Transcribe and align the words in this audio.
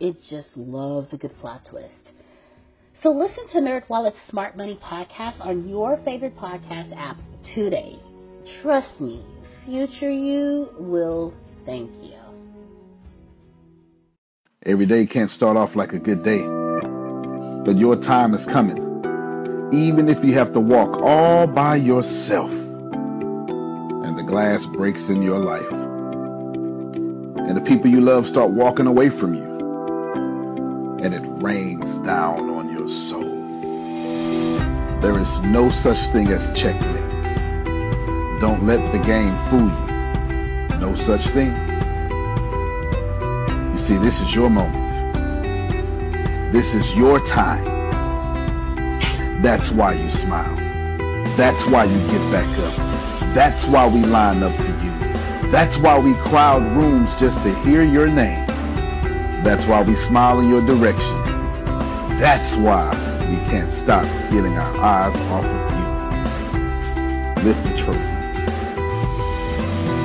it 0.00 0.16
just 0.28 0.56
loves 0.56 1.12
a 1.12 1.16
good 1.16 1.36
plot 1.38 1.64
twist. 1.68 2.10
So 3.02 3.10
listen 3.10 3.46
to 3.52 3.58
NerdWallet's 3.58 4.16
Smart 4.30 4.56
Money 4.56 4.78
podcast 4.82 5.40
on 5.40 5.68
your 5.68 5.98
favorite 6.04 6.36
podcast 6.36 6.96
app 6.96 7.18
today. 7.54 7.98
Trust 8.62 9.00
me, 9.00 9.24
future 9.66 10.10
you 10.10 10.70
will 10.78 11.34
thank 11.66 11.90
you. 12.02 12.14
Every 14.64 14.86
day 14.86 15.06
can't 15.06 15.30
start 15.30 15.56
off 15.56 15.76
like 15.76 15.92
a 15.92 15.98
good 15.98 16.24
day, 16.24 16.40
but 17.64 17.76
your 17.76 17.96
time 17.96 18.32
is 18.32 18.46
coming. 18.46 18.78
Even 19.72 20.08
if 20.08 20.24
you 20.24 20.32
have 20.34 20.52
to 20.54 20.60
walk 20.60 20.96
all 21.02 21.46
by 21.46 21.76
yourself 21.76 22.50
and 22.50 24.18
the 24.18 24.22
glass 24.22 24.64
breaks 24.64 25.08
in 25.10 25.20
your 25.20 25.38
life 25.38 25.70
and 27.36 27.56
the 27.56 27.60
people 27.60 27.90
you 27.90 28.00
love 28.00 28.26
start 28.26 28.50
walking 28.50 28.86
away 28.86 29.10
from 29.10 29.34
you 29.34 29.53
and 31.04 31.12
it 31.12 31.22
rains 31.42 31.98
down 31.98 32.48
on 32.48 32.72
your 32.72 32.88
soul. 32.88 33.22
There 35.02 35.18
is 35.18 35.42
no 35.42 35.68
such 35.68 35.98
thing 36.06 36.28
as 36.28 36.50
checkmate. 36.58 38.40
Don't 38.40 38.64
let 38.66 38.90
the 38.90 38.98
game 39.00 39.36
fool 39.50 39.68
you. 39.68 40.78
No 40.78 40.94
such 40.94 41.26
thing. 41.28 41.52
You 43.72 43.78
see, 43.78 43.98
this 43.98 44.22
is 44.22 44.34
your 44.34 44.48
moment. 44.48 44.94
This 46.50 46.74
is 46.74 46.96
your 46.96 47.20
time. 47.20 47.92
That's 49.42 49.70
why 49.70 49.92
you 49.92 50.10
smile. 50.10 50.56
That's 51.36 51.66
why 51.66 51.84
you 51.84 51.98
get 52.06 52.32
back 52.32 52.58
up. 52.60 53.34
That's 53.34 53.66
why 53.66 53.86
we 53.88 54.06
line 54.06 54.42
up 54.42 54.54
for 54.54 54.62
you. 54.82 55.50
That's 55.50 55.76
why 55.76 55.98
we 55.98 56.14
crowd 56.14 56.62
rooms 56.74 57.14
just 57.20 57.42
to 57.42 57.54
hear 57.56 57.84
your 57.84 58.06
name. 58.06 58.43
That's 59.44 59.66
why 59.66 59.82
we 59.82 59.94
smile 59.94 60.40
in 60.40 60.48
your 60.48 60.64
direction. 60.64 61.22
That's 62.18 62.56
why 62.56 62.88
we 63.28 63.36
can't 63.50 63.70
stop 63.70 64.04
getting 64.30 64.56
our 64.56 64.76
eyes 64.78 65.14
off 65.28 65.44
of 65.44 65.70
you. 67.36 67.44
Lift 67.44 67.62
the 67.64 67.76
trophy. 67.76 68.00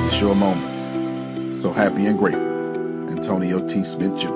It's 0.08 0.20
your 0.20 0.34
moment. 0.34 1.62
So 1.62 1.72
happy 1.72 2.04
and 2.04 2.18
grateful. 2.18 2.42
Antonio 3.08 3.66
T. 3.66 3.82
Smith 3.82 4.20
Jr. 4.20 4.28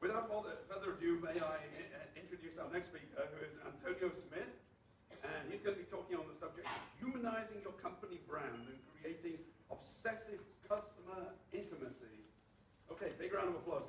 Without 0.00 0.30
further 0.70 0.92
ado, 0.96 1.18
may 1.20 1.40
I 1.40 1.58
uh, 1.58 2.14
introduce 2.14 2.56
our 2.56 2.70
next 2.72 2.86
speaker, 2.86 3.26
who 3.34 3.44
is 3.44 3.58
Antonio 3.66 4.14
Smith. 4.14 4.46
And 5.10 5.50
he's 5.50 5.60
going 5.60 5.74
to 5.74 5.82
be 5.82 5.90
talking 5.90 6.16
on 6.18 6.26
the 6.32 6.38
subject 6.38 6.68
of 6.68 6.72
humanizing 7.00 7.62
your 7.64 7.72
company 7.82 8.20
brand 8.28 8.62
and 8.68 8.78
creating 9.02 9.40
obsessive 9.72 10.38
customer 10.68 11.30
intimacy. 11.52 12.24
Okay, 12.90 13.12
big 13.18 13.32
round 13.44 13.56
of 13.56 13.62
applause. 13.62 13.82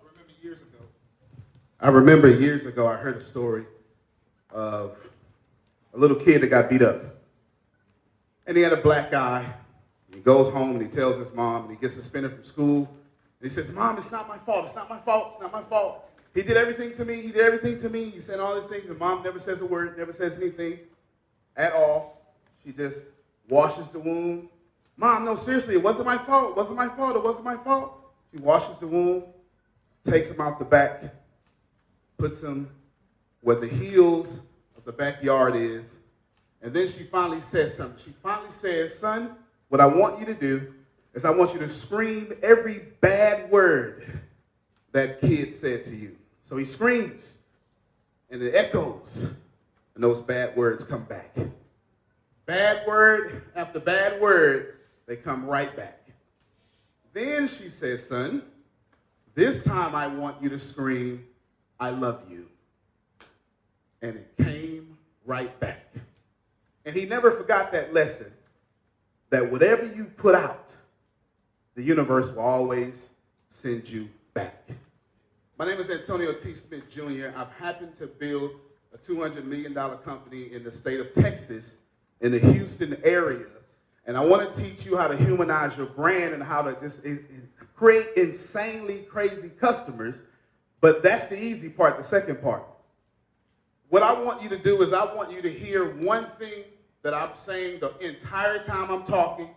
I 0.00 0.04
remember 0.08 0.32
years 0.42 0.58
ago. 0.60 0.84
I 1.80 1.88
remember 1.88 2.28
years 2.30 2.66
ago 2.66 2.86
I 2.86 2.96
heard 2.96 3.16
a 3.16 3.24
story 3.24 3.66
of 4.50 4.96
a 5.94 5.98
little 5.98 6.16
kid 6.16 6.42
that 6.42 6.48
got 6.48 6.68
beat 6.70 6.82
up. 6.82 7.02
And 8.46 8.56
he 8.56 8.62
had 8.62 8.72
a 8.72 8.80
black 8.80 9.12
eye. 9.12 9.44
He 10.14 10.20
goes 10.20 10.48
home 10.48 10.72
and 10.72 10.82
he 10.82 10.88
tells 10.88 11.16
his 11.16 11.32
mom 11.32 11.62
and 11.62 11.70
he 11.70 11.76
gets 11.76 11.94
suspended 11.94 12.32
from 12.32 12.44
school. 12.44 12.78
And 12.78 13.50
he 13.50 13.50
says, 13.50 13.70
Mom, 13.72 13.98
it's 13.98 14.10
not 14.10 14.28
my 14.28 14.38
fault. 14.38 14.64
It's 14.64 14.74
not 14.74 14.88
my 14.88 14.98
fault. 14.98 15.32
It's 15.32 15.42
not 15.42 15.52
my 15.52 15.62
fault. 15.62 16.08
He 16.32 16.42
did 16.42 16.56
everything 16.56 16.94
to 16.94 17.04
me. 17.04 17.16
He 17.16 17.32
did 17.32 17.40
everything 17.40 17.76
to 17.78 17.90
me. 17.90 18.04
He 18.04 18.20
said 18.20 18.40
all 18.40 18.54
these 18.54 18.68
things. 18.68 18.88
And 18.88 18.98
mom 18.98 19.22
never 19.22 19.38
says 19.38 19.62
a 19.62 19.66
word, 19.66 19.96
never 19.98 20.12
says 20.12 20.36
anything 20.38 20.78
at 21.56 21.72
all. 21.72 22.20
She 22.64 22.72
just 22.72 23.04
washes 23.48 23.88
the 23.88 23.98
wound. 23.98 24.48
Mom, 24.96 25.24
no, 25.24 25.36
seriously, 25.36 25.74
it 25.74 25.82
wasn't 25.82 26.06
my 26.06 26.18
fault. 26.18 26.50
It 26.50 26.56
wasn't 26.56 26.78
my 26.78 26.88
fault. 26.88 27.16
It 27.16 27.22
wasn't 27.22 27.44
my 27.44 27.56
fault. 27.56 27.92
She 28.32 28.38
washes 28.38 28.78
the 28.78 28.86
wound, 28.86 29.24
takes 30.04 30.30
him 30.30 30.40
out 30.40 30.58
the 30.58 30.64
back, 30.64 31.04
puts 32.18 32.42
him 32.42 32.68
where 33.42 33.56
the 33.56 33.68
heels 33.68 34.40
of 34.76 34.84
the 34.84 34.92
backyard 34.92 35.54
is, 35.54 35.96
and 36.62 36.74
then 36.74 36.88
she 36.88 37.04
finally 37.04 37.40
says 37.40 37.76
something. 37.76 38.02
She 38.02 38.10
finally 38.22 38.50
says, 38.50 38.98
Son, 38.98 39.36
what 39.68 39.80
I 39.80 39.86
want 39.86 40.18
you 40.18 40.26
to 40.26 40.34
do 40.34 40.74
is 41.14 41.24
I 41.24 41.30
want 41.30 41.52
you 41.52 41.58
to 41.60 41.68
scream 41.68 42.32
every 42.42 42.88
bad 43.00 43.50
word 43.50 44.20
that 44.92 45.20
kid 45.20 45.54
said 45.54 45.84
to 45.84 45.94
you. 45.94 46.16
So 46.42 46.56
he 46.56 46.64
screams, 46.64 47.36
and 48.30 48.42
it 48.42 48.54
echoes, 48.54 49.30
and 49.96 50.04
those 50.04 50.20
bad 50.20 50.54
words 50.54 50.84
come 50.84 51.04
back. 51.04 51.34
Bad 52.44 52.86
word 52.86 53.42
after 53.56 53.80
bad 53.80 54.20
word, 54.20 54.76
they 55.06 55.16
come 55.16 55.46
right 55.46 55.74
back. 55.74 56.00
Then 57.14 57.48
she 57.48 57.70
says, 57.70 58.06
Son, 58.06 58.42
this 59.34 59.64
time 59.64 59.94
I 59.94 60.06
want 60.06 60.40
you 60.42 60.50
to 60.50 60.58
scream, 60.58 61.24
I 61.80 61.90
love 61.90 62.22
you. 62.30 62.46
And 64.02 64.16
it 64.16 64.44
came 64.44 64.96
right 65.24 65.58
back. 65.60 65.94
And 66.84 66.94
he 66.94 67.06
never 67.06 67.30
forgot 67.30 67.72
that 67.72 67.94
lesson 67.94 68.30
that 69.30 69.50
whatever 69.50 69.86
you 69.86 70.04
put 70.04 70.34
out, 70.34 70.76
the 71.74 71.82
universe 71.82 72.30
will 72.30 72.40
always 72.40 73.10
send 73.48 73.88
you 73.88 74.10
back. 74.34 74.68
My 75.58 75.64
name 75.64 75.80
is 75.80 75.88
Antonio 75.88 76.34
T. 76.34 76.54
Smith 76.54 76.88
Jr. 76.90 77.32
I've 77.34 77.50
happened 77.52 77.94
to 77.96 78.06
build 78.06 78.52
a 78.96 78.98
$200 78.98 79.44
million 79.44 79.74
company 79.74 80.52
in 80.52 80.64
the 80.64 80.70
state 80.70 81.00
of 81.00 81.12
Texas 81.12 81.76
in 82.22 82.32
the 82.32 82.38
Houston 82.38 82.96
area. 83.04 83.46
And 84.06 84.16
I 84.16 84.24
want 84.24 84.52
to 84.52 84.62
teach 84.62 84.86
you 84.86 84.96
how 84.96 85.06
to 85.06 85.16
humanize 85.16 85.76
your 85.76 85.86
brand 85.86 86.32
and 86.32 86.42
how 86.42 86.62
to 86.62 86.74
just 86.80 87.02
create 87.74 88.08
insanely 88.16 89.00
crazy 89.10 89.50
customers. 89.60 90.22
But 90.80 91.02
that's 91.02 91.26
the 91.26 91.38
easy 91.38 91.68
part, 91.68 91.98
the 91.98 92.04
second 92.04 92.40
part. 92.40 92.64
What 93.88 94.02
I 94.02 94.12
want 94.12 94.42
you 94.42 94.48
to 94.50 94.56
do 94.56 94.80
is 94.82 94.92
I 94.92 95.04
want 95.04 95.30
you 95.30 95.42
to 95.42 95.50
hear 95.50 95.84
one 95.84 96.24
thing 96.24 96.64
that 97.02 97.12
I'm 97.12 97.34
saying 97.34 97.80
the 97.80 97.92
entire 97.98 98.58
time 98.58 98.90
I'm 98.90 99.04
talking 99.04 99.50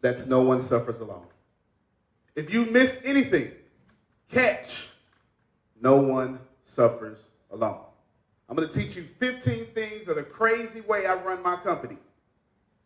that's 0.00 0.26
no 0.26 0.40
one 0.40 0.62
suffers 0.62 1.00
alone. 1.00 1.26
If 2.34 2.52
you 2.52 2.64
miss 2.64 3.00
anything, 3.04 3.50
catch 4.30 4.88
no 5.80 5.96
one 5.96 6.38
suffers 6.62 7.28
alone. 7.50 7.80
I'm 8.48 8.56
going 8.56 8.68
to 8.68 8.78
teach 8.78 8.94
you 8.96 9.02
15 9.18 9.66
things 9.66 10.08
of 10.08 10.16
the 10.16 10.22
crazy 10.22 10.80
way 10.82 11.06
I 11.06 11.14
run 11.14 11.42
my 11.42 11.56
company. 11.56 11.98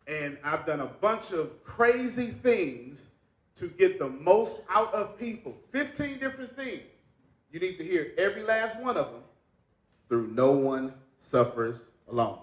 And 0.07 0.37
I've 0.43 0.65
done 0.65 0.79
a 0.79 0.87
bunch 0.87 1.31
of 1.31 1.63
crazy 1.63 2.27
things 2.27 3.07
to 3.55 3.67
get 3.67 3.99
the 3.99 4.09
most 4.09 4.61
out 4.69 4.91
of 4.93 5.17
people. 5.19 5.55
15 5.71 6.17
different 6.17 6.55
things. 6.55 6.81
You 7.51 7.59
need 7.59 7.77
to 7.77 7.83
hear 7.83 8.13
every 8.17 8.41
last 8.43 8.79
one 8.79 8.97
of 8.97 9.11
them 9.11 9.21
through 10.09 10.31
No 10.33 10.51
One 10.51 10.93
Suffers 11.19 11.85
Alone. 12.09 12.39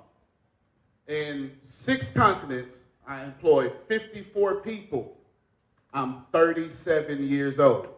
In 1.08 1.50
six 1.62 2.10
continents, 2.10 2.82
I 3.06 3.24
employ 3.24 3.72
54 3.88 4.56
people. 4.56 5.16
I'm 5.92 6.22
37 6.32 7.26
years 7.26 7.58
old. 7.58 7.88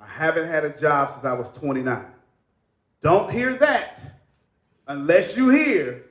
I 0.00 0.06
haven't 0.06 0.48
had 0.48 0.64
a 0.64 0.76
job 0.76 1.10
since 1.10 1.24
I 1.24 1.32
was 1.32 1.48
29. 1.50 2.04
Don't 3.02 3.30
hear 3.30 3.54
that 3.54 4.02
unless 4.86 5.36
you 5.36 5.48
hear 5.48 6.04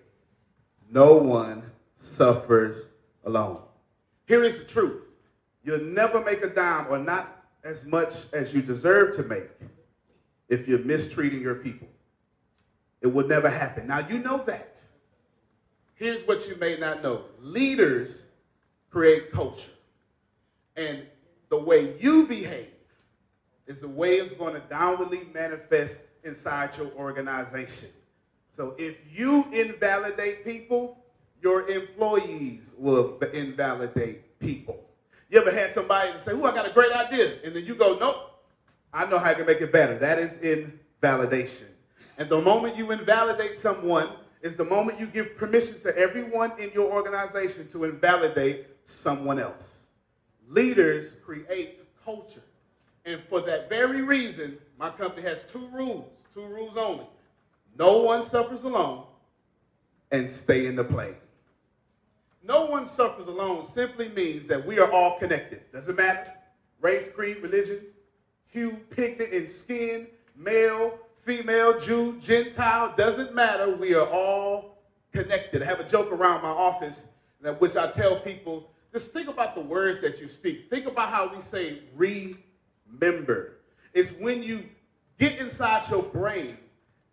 no 0.90 1.16
one 1.16 1.64
suffers 1.98 2.88
alone. 3.26 3.62
Here 4.28 4.44
is 4.44 4.60
the 4.60 4.66
truth. 4.66 5.06
You'll 5.64 5.82
never 5.82 6.22
make 6.22 6.44
a 6.44 6.50
dime 6.50 6.88
or 6.90 6.98
not 6.98 7.44
as 7.64 7.86
much 7.86 8.32
as 8.34 8.54
you 8.54 8.62
deserve 8.62 9.16
to 9.18 9.24
make 9.24 9.50
if 10.48 10.68
you're 10.68 10.80
mistreating 10.80 11.42
your 11.42 11.56
people. 11.56 11.88
It 13.02 13.08
will 13.08 13.28
never 13.28 13.50
happen. 13.50 13.88
Now, 13.88 14.08
you 14.08 14.20
know 14.20 14.38
that. 14.46 14.84
Here's 15.96 16.24
what 16.24 16.48
you 16.48 16.56
may 16.56 16.78
not 16.78 17.04
know 17.04 17.26
leaders 17.42 18.24
create 18.90 19.32
culture. 19.32 19.72
And 20.76 21.04
the 21.50 21.60
way 21.60 21.94
you 22.00 22.26
behave 22.26 22.70
is 23.68 23.82
the 23.82 23.90
way 23.90 24.16
it's 24.16 24.34
going 24.34 24.54
to 24.54 24.62
downwardly 24.62 25.32
manifest 25.34 26.00
inside 26.24 26.76
your 26.78 26.92
organization. 26.94 27.90
So 28.52 28.76
if 28.78 28.96
you 29.12 29.46
invalidate 29.52 30.44
people, 30.44 30.98
your 31.42 31.68
employees 31.70 32.76
will 32.78 33.18
invalidate 33.34 34.40
people. 34.40 34.84
You 35.30 35.40
ever 35.40 35.52
had 35.52 35.72
somebody 35.72 36.18
say, 36.20 36.34
"Oh, 36.34 36.44
I 36.44 36.54
got 36.54 36.68
a 36.68 36.72
great 36.72 36.92
idea," 36.92 37.38
and 37.44 37.56
then 37.56 37.64
you 37.66 37.76
go, 37.76 37.98
"Nope, 37.98 38.16
I 38.92 39.06
know 39.06 39.18
how 39.18 39.30
I 39.30 39.34
can 39.34 39.46
make 39.46 39.62
it 39.62 39.72
better." 39.72 39.98
That 39.98 40.18
is 40.18 40.38
invalidation. 40.38 41.68
And 42.18 42.30
the 42.30 42.42
moment 42.42 42.76
you 42.76 42.92
invalidate 42.92 43.58
someone 43.58 44.10
is 44.42 44.56
the 44.56 44.66
moment 44.66 45.00
you 45.00 45.08
give 45.08 45.36
permission 45.38 45.80
to 45.80 45.98
everyone 45.98 46.52
in 46.60 46.72
your 46.72 46.92
organization 46.92 47.68
to 47.70 47.86
invalidate 47.86 48.66
someone 48.84 49.40
else. 49.40 49.86
Leaders 50.48 51.14
create 51.24 51.84
culture. 52.04 52.42
And 53.06 53.22
for 53.30 53.42
that 53.42 53.70
very 53.70 54.02
reason, 54.02 54.58
my 54.80 54.90
company 54.90 55.22
has 55.24 55.44
two 55.44 55.68
rules, 55.74 56.10
two 56.34 56.46
rules 56.46 56.78
only. 56.78 57.06
No 57.78 57.98
one 57.98 58.24
suffers 58.24 58.64
alone, 58.64 59.04
and 60.12 60.30
stay 60.30 60.66
in 60.66 60.76
the 60.76 60.84
plane. 60.84 61.16
No 62.44 62.66
one 62.66 62.86
suffers 62.86 63.28
alone 63.28 63.64
simply 63.64 64.10
means 64.10 64.48
that 64.48 64.66
we 64.66 64.80
are 64.80 64.92
all 64.92 65.20
connected. 65.20 65.62
Doesn't 65.72 65.98
matter 65.98 66.32
race, 66.82 67.10
creed, 67.14 67.38
religion, 67.42 67.82
hue, 68.48 68.72
pigment 68.90 69.34
and 69.34 69.52
skin, 69.52 70.08
male, 70.38 70.98
female, 71.24 71.78
Jew, 71.78 72.18
Gentile, 72.22 72.94
doesn't 72.96 73.36
matter. 73.36 73.76
We 73.76 73.94
are 73.96 74.08
all 74.08 74.78
connected. 75.12 75.62
I 75.62 75.66
have 75.66 75.82
a 75.82 75.88
joke 75.88 76.12
around 76.12 76.42
my 76.42 76.50
office 76.50 77.06
that 77.42 77.60
which 77.60 77.76
I 77.76 77.92
tell 77.92 78.20
people, 78.20 78.72
just 78.94 79.12
think 79.12 79.28
about 79.28 79.56
the 79.56 79.62
words 79.62 80.02
that 80.02 80.20
you 80.22 80.28
speak. 80.28 80.70
Think 80.70 80.86
about 80.86 81.10
how 81.10 81.34
we 81.34 81.42
say 81.42 81.80
re 81.96 82.38
remember. 82.92 83.59
It's 83.94 84.12
when 84.12 84.44
you 84.44 84.64
get 85.18 85.40
inside 85.40 85.90
your 85.90 86.04
brain 86.04 86.58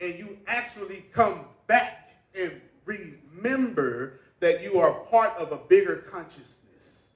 and 0.01 0.19
you 0.19 0.37
actually 0.47 1.05
come 1.13 1.41
back 1.67 2.11
and 2.35 2.61
remember 2.85 4.15
that 4.41 4.63
you 4.63 4.79
are 4.79 4.93
part 5.01 5.33
of 5.39 5.53
a 5.53 5.57
bigger 5.57 5.97
consciousness. 5.97 7.09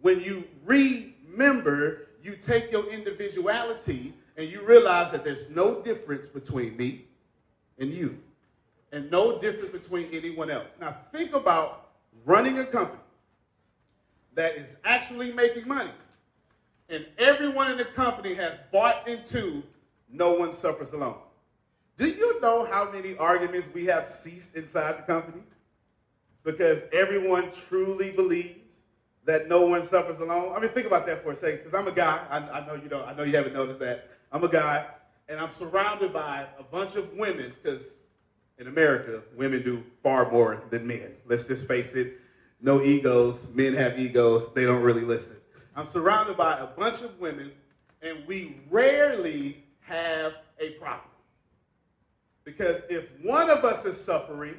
When 0.00 0.20
you 0.20 0.44
remember, 0.64 2.06
you 2.22 2.36
take 2.36 2.72
your 2.72 2.88
individuality 2.90 4.12
and 4.36 4.48
you 4.48 4.60
realize 4.62 5.10
that 5.12 5.24
there's 5.24 5.48
no 5.48 5.80
difference 5.80 6.28
between 6.28 6.76
me 6.76 7.04
and 7.78 7.92
you, 7.92 8.18
and 8.92 9.10
no 9.10 9.40
difference 9.40 9.72
between 9.72 10.08
anyone 10.12 10.50
else. 10.50 10.72
Now, 10.80 10.92
think 11.12 11.34
about 11.34 11.88
running 12.24 12.58
a 12.58 12.64
company 12.64 13.00
that 14.34 14.56
is 14.56 14.76
actually 14.84 15.32
making 15.32 15.66
money 15.66 15.90
and 16.88 17.06
everyone 17.18 17.70
in 17.70 17.78
the 17.78 17.84
company 17.84 18.34
has 18.34 18.58
bought 18.72 19.06
into 19.08 19.62
no 20.10 20.32
one 20.34 20.52
suffers 20.52 20.92
alone. 20.92 21.18
Do 21.96 22.08
you 22.08 22.40
know 22.40 22.64
how 22.64 22.90
many 22.90 23.16
arguments 23.16 23.68
we 23.72 23.86
have 23.86 24.06
ceased 24.06 24.54
inside 24.54 24.98
the 24.98 25.02
company? 25.02 25.42
Because 26.44 26.82
everyone 26.92 27.50
truly 27.50 28.10
believes 28.10 28.76
that 29.24 29.48
no 29.48 29.62
one 29.66 29.82
suffers 29.82 30.20
alone. 30.20 30.54
I 30.56 30.60
mean, 30.60 30.70
think 30.70 30.86
about 30.86 31.06
that 31.06 31.22
for 31.22 31.32
a 31.32 31.36
second, 31.36 31.58
because 31.58 31.74
I'm 31.74 31.88
a 31.88 31.92
guy. 31.92 32.20
I, 32.30 32.38
I, 32.60 32.66
know 32.66 32.74
you 32.74 32.88
don't. 32.88 33.06
I 33.06 33.14
know 33.14 33.24
you 33.24 33.36
haven't 33.36 33.54
noticed 33.54 33.80
that. 33.80 34.10
I'm 34.30 34.44
a 34.44 34.48
guy, 34.48 34.86
and 35.28 35.40
I'm 35.40 35.50
surrounded 35.50 36.12
by 36.12 36.46
a 36.58 36.62
bunch 36.62 36.94
of 36.94 37.12
women, 37.14 37.52
because 37.60 37.94
in 38.58 38.68
America, 38.68 39.22
women 39.36 39.62
do 39.62 39.82
far 40.02 40.30
more 40.30 40.62
than 40.70 40.86
men. 40.86 41.12
Let's 41.26 41.48
just 41.48 41.66
face 41.66 41.94
it. 41.94 42.18
No 42.60 42.82
egos. 42.82 43.48
Men 43.54 43.74
have 43.74 43.98
egos. 43.98 44.52
They 44.54 44.64
don't 44.64 44.82
really 44.82 45.02
listen. 45.02 45.36
I'm 45.76 45.84
surrounded 45.86 46.38
by 46.38 46.58
a 46.58 46.66
bunch 46.66 47.02
of 47.02 47.20
women, 47.20 47.52
and 48.00 48.26
we 48.26 48.56
rarely 48.70 49.62
have 49.80 50.32
a 50.58 50.70
problem. 50.70 51.10
Because 52.44 52.82
if 52.88 53.04
one 53.22 53.50
of 53.50 53.62
us 53.62 53.84
is 53.84 54.02
suffering, 54.02 54.56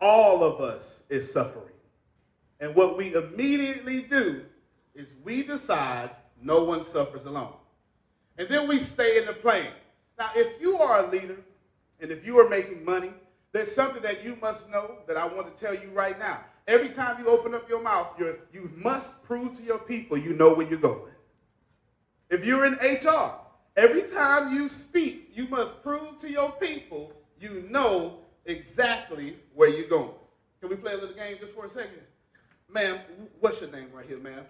all 0.00 0.42
of 0.42 0.60
us 0.60 1.04
is 1.08 1.32
suffering. 1.32 1.74
And 2.58 2.74
what 2.74 2.96
we 2.96 3.14
immediately 3.14 4.02
do 4.02 4.44
is 4.94 5.14
we 5.24 5.44
decide 5.44 6.10
no 6.42 6.64
one 6.64 6.82
suffers 6.82 7.24
alone. 7.24 7.54
And 8.38 8.48
then 8.48 8.66
we 8.66 8.78
stay 8.78 9.18
in 9.18 9.26
the 9.26 9.32
plane. 9.32 9.70
Now, 10.18 10.30
if 10.34 10.60
you 10.60 10.78
are 10.78 11.04
a 11.04 11.10
leader 11.10 11.38
and 12.00 12.10
if 12.10 12.26
you 12.26 12.40
are 12.40 12.48
making 12.48 12.84
money, 12.84 13.12
there's 13.52 13.72
something 13.72 14.02
that 14.02 14.24
you 14.24 14.36
must 14.40 14.68
know 14.70 14.96
that 15.06 15.16
I 15.16 15.26
want 15.26 15.54
to 15.54 15.62
tell 15.62 15.74
you 15.74 15.90
right 15.92 16.18
now. 16.18 16.40
Every 16.68 16.88
time 16.88 17.22
you 17.22 17.28
open 17.28 17.54
up 17.54 17.68
your 17.68 17.82
mouth, 17.82 18.08
you 18.18 18.38
you 18.52 18.70
must 18.76 19.22
prove 19.24 19.52
to 19.54 19.62
your 19.62 19.78
people 19.78 20.16
you 20.16 20.34
know 20.34 20.54
where 20.54 20.66
you're 20.66 20.78
going. 20.78 21.12
If 22.30 22.44
you're 22.44 22.64
in 22.64 22.74
HR, 22.74 23.32
every 23.76 24.02
time 24.02 24.54
you 24.54 24.68
speak, 24.68 25.30
you 25.34 25.48
must 25.48 25.82
prove 25.82 26.18
to 26.18 26.30
your 26.30 26.52
people 26.52 27.12
you 27.40 27.66
know 27.68 28.18
exactly 28.46 29.36
where 29.54 29.68
you're 29.68 29.88
going. 29.88 30.14
Can 30.60 30.70
we 30.70 30.76
play 30.76 30.92
a 30.92 30.96
little 30.96 31.14
game 31.14 31.36
just 31.40 31.54
for 31.54 31.66
a 31.66 31.70
second? 31.70 32.00
Ma'am, 32.68 33.00
what's 33.40 33.60
your 33.60 33.70
name 33.70 33.88
right 33.92 34.06
here, 34.06 34.18
ma'am? 34.18 34.44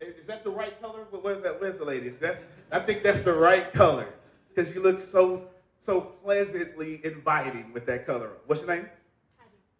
Is 0.00 0.26
that 0.26 0.44
the 0.44 0.50
right 0.50 0.80
color? 0.82 1.06
Where's 1.10 1.42
that? 1.42 1.60
Where's 1.60 1.78
the 1.78 1.84
lady? 1.84 2.08
Is 2.08 2.18
that? 2.18 2.42
I 2.70 2.80
think 2.80 3.02
that's 3.02 3.22
the 3.22 3.32
right 3.32 3.72
color 3.72 4.06
because 4.48 4.74
you 4.74 4.82
look 4.82 4.98
so 4.98 5.48
so 5.78 6.00
pleasantly 6.00 7.00
inviting 7.04 7.72
with 7.72 7.86
that 7.86 8.06
color. 8.06 8.32
What's 8.46 8.62
your 8.62 8.74
name? 8.74 8.88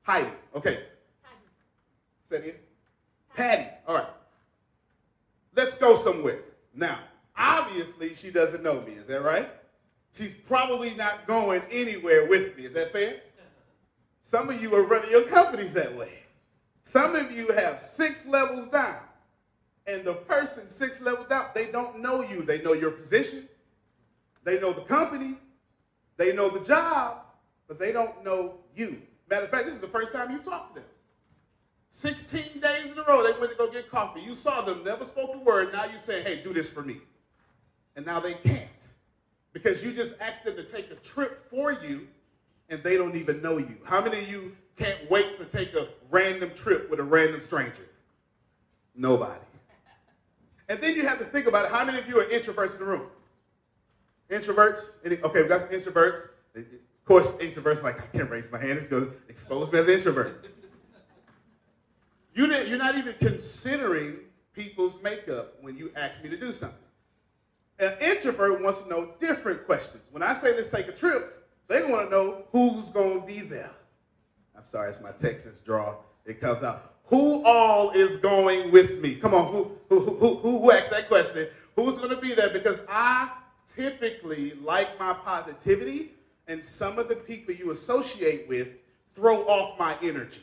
Heidi. 0.02 0.24
Heidi. 0.24 0.36
Okay. 0.54 0.84
Patty. 1.22 1.36
Say 2.30 2.36
it 2.36 2.42
again. 2.42 2.54
Patty. 3.34 3.62
Patty. 3.62 3.70
All 3.86 3.94
right. 3.94 4.06
Let's 5.54 5.74
go 5.74 5.95
somewhere. 6.06 6.42
Now, 6.72 7.00
obviously, 7.36 8.14
she 8.14 8.30
doesn't 8.30 8.62
know 8.62 8.80
me. 8.82 8.92
Is 8.92 9.08
that 9.08 9.22
right? 9.22 9.50
She's 10.12 10.32
probably 10.32 10.94
not 10.94 11.26
going 11.26 11.62
anywhere 11.70 12.26
with 12.26 12.56
me. 12.56 12.64
Is 12.64 12.74
that 12.74 12.92
fair? 12.92 13.20
Some 14.22 14.48
of 14.48 14.62
you 14.62 14.74
are 14.76 14.84
running 14.84 15.10
your 15.10 15.24
companies 15.24 15.72
that 15.74 15.94
way. 15.96 16.12
Some 16.84 17.16
of 17.16 17.32
you 17.32 17.48
have 17.52 17.80
six 17.80 18.24
levels 18.26 18.68
down. 18.68 18.98
And 19.88 20.04
the 20.04 20.14
person 20.14 20.68
six 20.68 21.00
levels 21.00 21.28
down, 21.28 21.46
they 21.54 21.66
don't 21.66 22.00
know 22.00 22.22
you. 22.22 22.42
They 22.42 22.62
know 22.62 22.72
your 22.72 22.92
position. 22.92 23.48
They 24.44 24.60
know 24.60 24.72
the 24.72 24.82
company. 24.82 25.34
They 26.16 26.32
know 26.32 26.48
the 26.48 26.60
job, 26.60 27.18
but 27.66 27.78
they 27.78 27.92
don't 27.92 28.24
know 28.24 28.54
you. 28.74 29.02
Matter 29.28 29.44
of 29.44 29.50
fact, 29.50 29.66
this 29.66 29.74
is 29.74 29.80
the 29.80 29.88
first 29.88 30.12
time 30.12 30.30
you've 30.30 30.44
talked 30.44 30.76
to 30.76 30.80
them. 30.80 30.88
16 31.96 32.60
days 32.60 32.92
in 32.92 32.98
a 32.98 33.02
row, 33.04 33.22
they 33.22 33.38
went 33.40 33.50
to 33.50 33.56
go 33.56 33.70
get 33.70 33.90
coffee. 33.90 34.20
You 34.20 34.34
saw 34.34 34.60
them, 34.60 34.84
never 34.84 35.02
spoke 35.06 35.34
a 35.34 35.38
word. 35.38 35.72
Now 35.72 35.86
you 35.86 35.96
say, 35.96 36.22
hey, 36.22 36.42
do 36.42 36.52
this 36.52 36.68
for 36.68 36.82
me. 36.82 36.98
And 37.96 38.04
now 38.04 38.20
they 38.20 38.34
can't 38.34 38.88
because 39.54 39.82
you 39.82 39.92
just 39.92 40.12
asked 40.20 40.44
them 40.44 40.56
to 40.56 40.62
take 40.62 40.90
a 40.90 40.96
trip 40.96 41.48
for 41.48 41.72
you 41.72 42.06
and 42.68 42.82
they 42.82 42.98
don't 42.98 43.16
even 43.16 43.40
know 43.40 43.56
you. 43.56 43.78
How 43.82 44.02
many 44.02 44.18
of 44.18 44.28
you 44.30 44.54
can't 44.76 45.10
wait 45.10 45.36
to 45.36 45.46
take 45.46 45.72
a 45.72 45.88
random 46.10 46.50
trip 46.54 46.90
with 46.90 47.00
a 47.00 47.02
random 47.02 47.40
stranger? 47.40 47.86
Nobody. 48.94 49.40
And 50.68 50.78
then 50.82 50.96
you 50.96 51.06
have 51.06 51.18
to 51.20 51.24
think 51.24 51.46
about 51.46 51.64
it. 51.64 51.70
How 51.70 51.82
many 51.82 51.98
of 51.98 52.06
you 52.06 52.20
are 52.20 52.24
introverts 52.24 52.74
in 52.74 52.80
the 52.80 52.84
room? 52.84 53.06
Introverts? 54.28 54.96
Any, 55.02 55.16
okay, 55.22 55.40
we 55.40 55.48
got 55.48 55.62
some 55.62 55.70
introverts. 55.70 56.26
Of 56.54 56.64
course, 57.06 57.32
introverts 57.36 57.82
like, 57.82 57.98
I 58.02 58.06
can't 58.08 58.28
raise 58.28 58.52
my 58.52 58.58
hand. 58.58 58.78
It's 58.78 58.88
going 58.88 59.06
to 59.06 59.12
expose 59.30 59.72
me 59.72 59.78
as 59.78 59.86
an 59.86 59.94
introvert. 59.94 60.46
You 62.36 62.52
you're 62.64 62.78
not 62.78 62.96
even 62.96 63.14
considering 63.18 64.18
people's 64.52 65.02
makeup 65.02 65.54
when 65.62 65.76
you 65.76 65.90
ask 65.96 66.22
me 66.22 66.28
to 66.28 66.36
do 66.36 66.52
something. 66.52 66.78
An 67.78 67.94
introvert 68.00 68.62
wants 68.62 68.80
to 68.80 68.88
know 68.88 69.14
different 69.18 69.66
questions. 69.66 70.04
When 70.10 70.22
I 70.22 70.32
say 70.32 70.54
let's 70.54 70.70
take 70.70 70.88
a 70.88 70.92
trip, 70.92 71.48
they 71.68 71.82
want 71.82 72.08
to 72.08 72.10
know 72.10 72.44
who's 72.52 72.90
going 72.90 73.20
to 73.20 73.26
be 73.26 73.40
there. 73.40 73.70
I'm 74.56 74.66
sorry, 74.66 74.90
it's 74.90 75.00
my 75.00 75.12
Texas 75.12 75.60
draw. 75.60 75.96
It 76.24 76.40
comes 76.40 76.62
out. 76.62 76.94
Who 77.04 77.44
all 77.44 77.90
is 77.90 78.16
going 78.18 78.70
with 78.70 79.00
me? 79.00 79.14
Come 79.14 79.34
on, 79.34 79.52
who 79.52 79.70
who 79.88 80.00
who 80.00 80.34
who, 80.36 80.58
who 80.58 80.70
asked 80.70 80.90
that 80.90 81.08
question? 81.08 81.48
Who's 81.74 81.98
going 81.98 82.10
to 82.10 82.20
be 82.20 82.34
there? 82.34 82.50
Because 82.50 82.80
I 82.88 83.30
typically 83.74 84.54
like 84.62 84.98
my 84.98 85.12
positivity, 85.12 86.12
and 86.48 86.64
some 86.64 86.98
of 86.98 87.08
the 87.08 87.16
people 87.16 87.54
you 87.54 87.70
associate 87.70 88.48
with 88.48 88.68
throw 89.14 89.42
off 89.46 89.78
my 89.78 89.96
energy. 90.02 90.42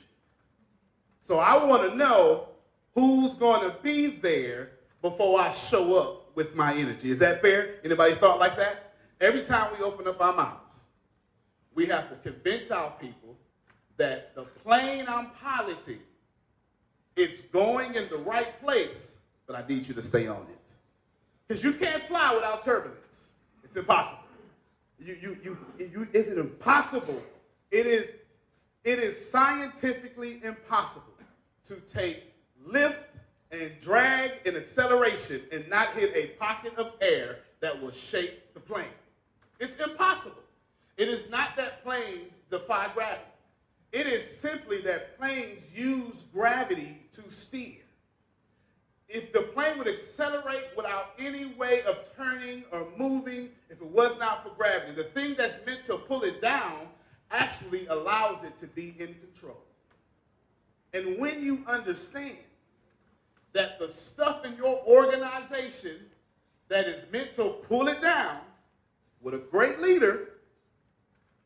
So 1.23 1.39
I 1.39 1.63
want 1.65 1.89
to 1.89 1.95
know 1.95 2.49
who's 2.95 3.35
going 3.35 3.61
to 3.61 3.73
be 3.81 4.07
there 4.07 4.71
before 5.01 5.39
I 5.39 5.51
show 5.51 5.95
up 5.95 6.35
with 6.35 6.53
my 6.53 6.73
energy. 6.73 7.11
Is 7.11 7.19
that 7.19 7.41
fair? 7.41 7.75
Anybody 7.85 8.15
thought 8.15 8.39
like 8.39 8.57
that? 8.57 8.95
Every 9.21 9.41
time 9.41 9.71
we 9.71 9.85
open 9.85 10.05
up 10.05 10.19
our 10.19 10.33
mouths, 10.33 10.81
we 11.75 11.85
have 11.85 12.09
to 12.09 12.17
convince 12.29 12.71
our 12.71 12.91
people 12.99 13.37
that 13.95 14.35
the 14.35 14.43
plane 14.43 15.05
I'm 15.07 15.27
piloting, 15.29 16.01
it's 17.15 17.39
going 17.39 17.95
in 17.95 18.09
the 18.09 18.17
right 18.17 18.61
place, 18.61 19.15
but 19.47 19.55
I 19.55 19.65
need 19.65 19.87
you 19.87 19.93
to 19.93 20.03
stay 20.03 20.27
on 20.27 20.41
it. 20.41 20.73
Because 21.47 21.63
you 21.63 21.71
can't 21.71 22.03
fly 22.03 22.35
without 22.35 22.63
turbulence. 22.63 23.29
It's 23.63 23.77
impossible. 23.77 24.19
You, 24.99 25.17
you, 25.21 25.37
you, 25.41 25.57
you, 25.79 26.07
is 26.11 26.27
it 26.27 26.37
impossible? 26.37 27.23
It 27.71 27.85
is, 27.85 28.11
it 28.83 28.99
is 28.99 29.17
scientifically 29.31 30.41
impossible 30.43 31.12
to 31.65 31.75
take 31.81 32.23
lift 32.65 33.05
and 33.51 33.71
drag 33.79 34.31
and 34.45 34.57
acceleration 34.57 35.41
and 35.51 35.67
not 35.69 35.93
hit 35.93 36.11
a 36.15 36.27
pocket 36.37 36.75
of 36.77 36.93
air 37.01 37.37
that 37.59 37.79
will 37.81 37.91
shake 37.91 38.53
the 38.53 38.59
plane. 38.59 38.85
It's 39.59 39.75
impossible. 39.77 40.41
It 40.97 41.07
is 41.07 41.29
not 41.29 41.55
that 41.57 41.83
planes 41.83 42.37
defy 42.49 42.89
gravity. 42.93 43.23
It 43.91 44.07
is 44.07 44.25
simply 44.25 44.81
that 44.81 45.17
planes 45.19 45.69
use 45.73 46.25
gravity 46.33 46.99
to 47.13 47.29
steer 47.29 47.83
if 49.13 49.31
the 49.31 49.41
plane 49.41 49.77
would 49.77 49.87
accelerate 49.87 50.65
without 50.75 51.11
any 51.19 51.45
way 51.45 51.83
of 51.83 52.09
turning 52.17 52.63
or 52.71 52.87
moving 52.97 53.49
if 53.69 53.79
it 53.79 53.87
was 53.87 54.17
not 54.17 54.43
for 54.43 54.49
gravity. 54.55 54.93
The 54.93 55.03
thing 55.03 55.35
that's 55.35 55.63
meant 55.65 55.83
to 55.85 55.97
pull 55.97 56.23
it 56.23 56.41
down 56.41 56.87
actually 57.29 57.85
allows 57.87 58.43
it 58.43 58.57
to 58.57 58.67
be 58.67 58.95
in 58.97 59.13
control. 59.15 59.61
And 60.93 61.17
when 61.17 61.43
you 61.43 61.63
understand 61.67 62.37
that 63.53 63.79
the 63.79 63.87
stuff 63.89 64.45
in 64.45 64.55
your 64.57 64.83
organization 64.85 65.97
that 66.69 66.87
is 66.87 67.03
meant 67.11 67.33
to 67.33 67.49
pull 67.67 67.87
it 67.87 68.01
down 68.01 68.37
with 69.21 69.33
a 69.33 69.37
great 69.37 69.79
leader 69.79 70.29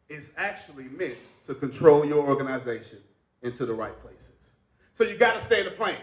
is 0.09 0.31
actually 0.37 0.85
meant 0.85 1.17
to 1.45 1.53
control 1.53 2.05
your 2.05 2.27
organization 2.27 2.99
into 3.41 3.65
the 3.65 3.73
right 3.73 3.97
places. 4.01 4.51
So 4.93 5.03
you 5.03 5.17
got 5.17 5.35
to 5.35 5.41
stay 5.41 5.59
in 5.59 5.65
the 5.65 5.71
plane. 5.71 5.97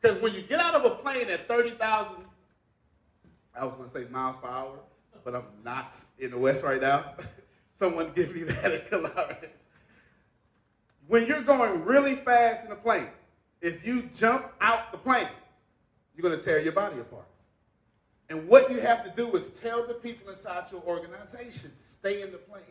Because 0.00 0.18
when 0.20 0.34
you 0.34 0.42
get 0.42 0.60
out 0.60 0.74
of 0.74 0.84
a 0.84 0.96
plane 0.96 1.28
at 1.28 1.48
30,000, 1.48 2.16
I 3.58 3.64
was 3.64 3.74
going 3.74 3.86
to 3.86 3.92
say 3.92 4.04
miles 4.10 4.36
per 4.36 4.48
hour, 4.48 4.78
but 5.24 5.34
I'm 5.34 5.44
not 5.64 5.96
in 6.18 6.30
the 6.30 6.38
West 6.38 6.64
right 6.64 6.80
now. 6.80 7.14
Someone 7.74 8.12
give 8.14 8.34
me 8.34 8.42
that 8.42 8.72
in 8.72 8.80
kilometers. 8.88 9.50
When 11.06 11.26
you're 11.26 11.42
going 11.42 11.84
really 11.84 12.16
fast 12.16 12.64
in 12.64 12.72
a 12.72 12.76
plane, 12.76 13.08
if 13.60 13.86
you 13.86 14.08
jump 14.14 14.46
out 14.60 14.92
the 14.92 14.98
plane, 14.98 15.28
you're 16.16 16.28
going 16.28 16.38
to 16.38 16.44
tear 16.44 16.60
your 16.60 16.72
body 16.72 17.00
apart. 17.00 17.26
And 18.30 18.48
what 18.48 18.70
you 18.70 18.80
have 18.80 19.04
to 19.04 19.10
do 19.10 19.36
is 19.36 19.50
tell 19.50 19.86
the 19.86 19.94
people 19.94 20.30
inside 20.30 20.70
your 20.70 20.82
organization, 20.82 21.70
stay 21.76 22.22
in 22.22 22.32
the 22.32 22.38
plane. 22.38 22.62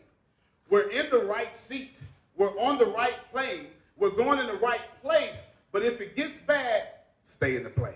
We're 0.68 0.90
in 0.90 1.10
the 1.10 1.24
right 1.24 1.54
seat. 1.54 2.00
We're 2.36 2.58
on 2.58 2.78
the 2.78 2.86
right 2.86 3.14
plane. 3.30 3.66
We're 3.96 4.10
going 4.10 4.40
in 4.40 4.46
the 4.46 4.54
right 4.54 4.80
place. 5.02 5.46
But 5.70 5.82
if 5.82 6.00
it 6.00 6.16
gets 6.16 6.38
bad, 6.38 6.88
stay 7.22 7.56
in 7.56 7.62
the 7.62 7.70
plane. 7.70 7.94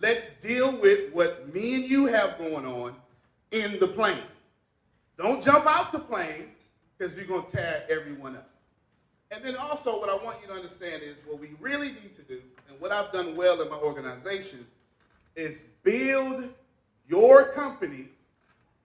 Let's 0.00 0.30
deal 0.34 0.76
with 0.76 1.12
what 1.12 1.52
me 1.52 1.74
and 1.74 1.84
you 1.84 2.06
have 2.06 2.38
going 2.38 2.66
on 2.66 2.94
in 3.50 3.78
the 3.80 3.88
plane. 3.88 4.22
Don't 5.16 5.42
jump 5.42 5.66
out 5.66 5.90
the 5.90 5.98
plane 5.98 6.50
because 6.96 7.16
you're 7.16 7.26
going 7.26 7.44
to 7.44 7.50
tear 7.50 7.84
everyone 7.90 8.36
up. 8.36 8.48
And 9.30 9.44
then 9.44 9.56
also, 9.56 10.00
what 10.00 10.08
I 10.08 10.16
want 10.24 10.38
you 10.40 10.48
to 10.48 10.54
understand 10.54 11.02
is 11.02 11.22
what 11.26 11.38
we 11.38 11.50
really 11.60 11.88
need 11.88 12.14
to 12.14 12.22
do, 12.22 12.40
and 12.68 12.80
what 12.80 12.92
I've 12.92 13.12
done 13.12 13.36
well 13.36 13.60
in 13.60 13.68
my 13.68 13.76
organization, 13.76 14.66
is 15.36 15.62
build 15.82 16.48
your 17.08 17.52
company 17.52 18.08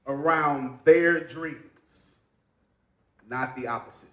around 0.08 0.80
their 0.84 1.22
dreams, 1.22 2.16
not 3.30 3.56
the 3.56 3.68
opposite. 3.68 4.10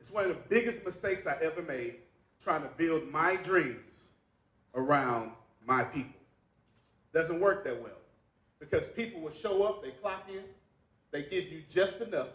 It's 0.00 0.10
one 0.10 0.24
of 0.24 0.30
the 0.30 0.42
biggest 0.48 0.84
mistakes 0.84 1.26
I 1.26 1.36
ever 1.42 1.62
made 1.62 1.96
trying 2.42 2.62
to 2.62 2.68
build 2.76 3.10
my 3.10 3.36
dreams 3.36 4.08
around 4.74 5.32
my 5.66 5.82
people. 5.82 6.20
Doesn't 7.12 7.40
work 7.40 7.64
that 7.64 7.80
well 7.80 7.92
because 8.60 8.86
people 8.88 9.20
will 9.20 9.32
show 9.32 9.62
up, 9.62 9.82
they 9.82 9.90
clock 9.90 10.26
in, 10.28 10.42
they 11.10 11.22
give 11.22 11.44
you 11.52 11.62
just 11.68 12.00
enough 12.00 12.28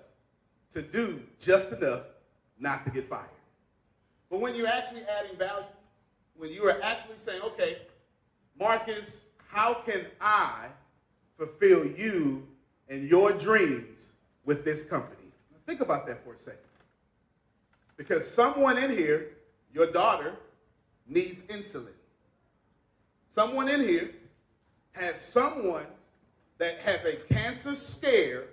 to 0.72 0.82
do 0.82 1.22
just 1.40 1.72
enough 1.72 2.04
not 2.60 2.86
to 2.86 2.92
get 2.92 3.10
fired. 3.10 3.30
But 4.30 4.42
when 4.42 4.56
you're 4.56 4.68
actually 4.68 5.04
adding 5.04 5.38
value, 5.38 5.66
when 6.38 6.52
you 6.52 6.64
are 6.66 6.82
actually 6.82 7.18
saying, 7.18 7.42
okay, 7.42 7.80
Marcus, 8.60 9.22
how 9.48 9.74
can 9.74 10.06
I 10.22 10.68
fulfill 11.38 11.86
you 11.86 12.48
and 12.90 13.10
your 13.10 13.32
dreams 13.32 14.12
with 14.46 14.64
this 14.64 14.84
company? 14.84 15.16
Think 15.66 15.82
about 15.82 16.08
that 16.08 16.24
for 16.24 16.34
a 16.34 16.38
second. 16.38 16.60
Because 17.98 18.30
someone 18.30 18.78
in 18.78 18.90
here, 18.90 19.32
your 19.74 19.92
daughter, 19.92 20.34
needs 21.08 21.44
insulin. 21.44 21.94
Someone 23.28 23.70
in 23.70 23.82
here 23.82 24.12
has 24.94 25.20
someone 25.20 25.86
that 26.58 26.80
has 26.80 27.06
a 27.06 27.16
cancer 27.32 27.76
scare 27.76 28.46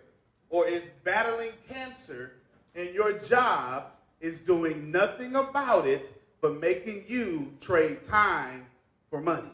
or 0.50 0.66
is 0.66 0.90
battling 1.04 1.52
cancer, 1.68 2.32
and 2.74 2.94
your 2.94 3.12
job 3.18 3.86
is 4.20 4.40
doing 4.40 4.90
nothing 4.90 5.36
about 5.36 5.86
it 5.86 6.12
but 6.40 6.60
making 6.60 7.04
you 7.06 7.52
trade 7.60 8.02
time 8.02 8.66
for 9.10 9.20
money. 9.20 9.50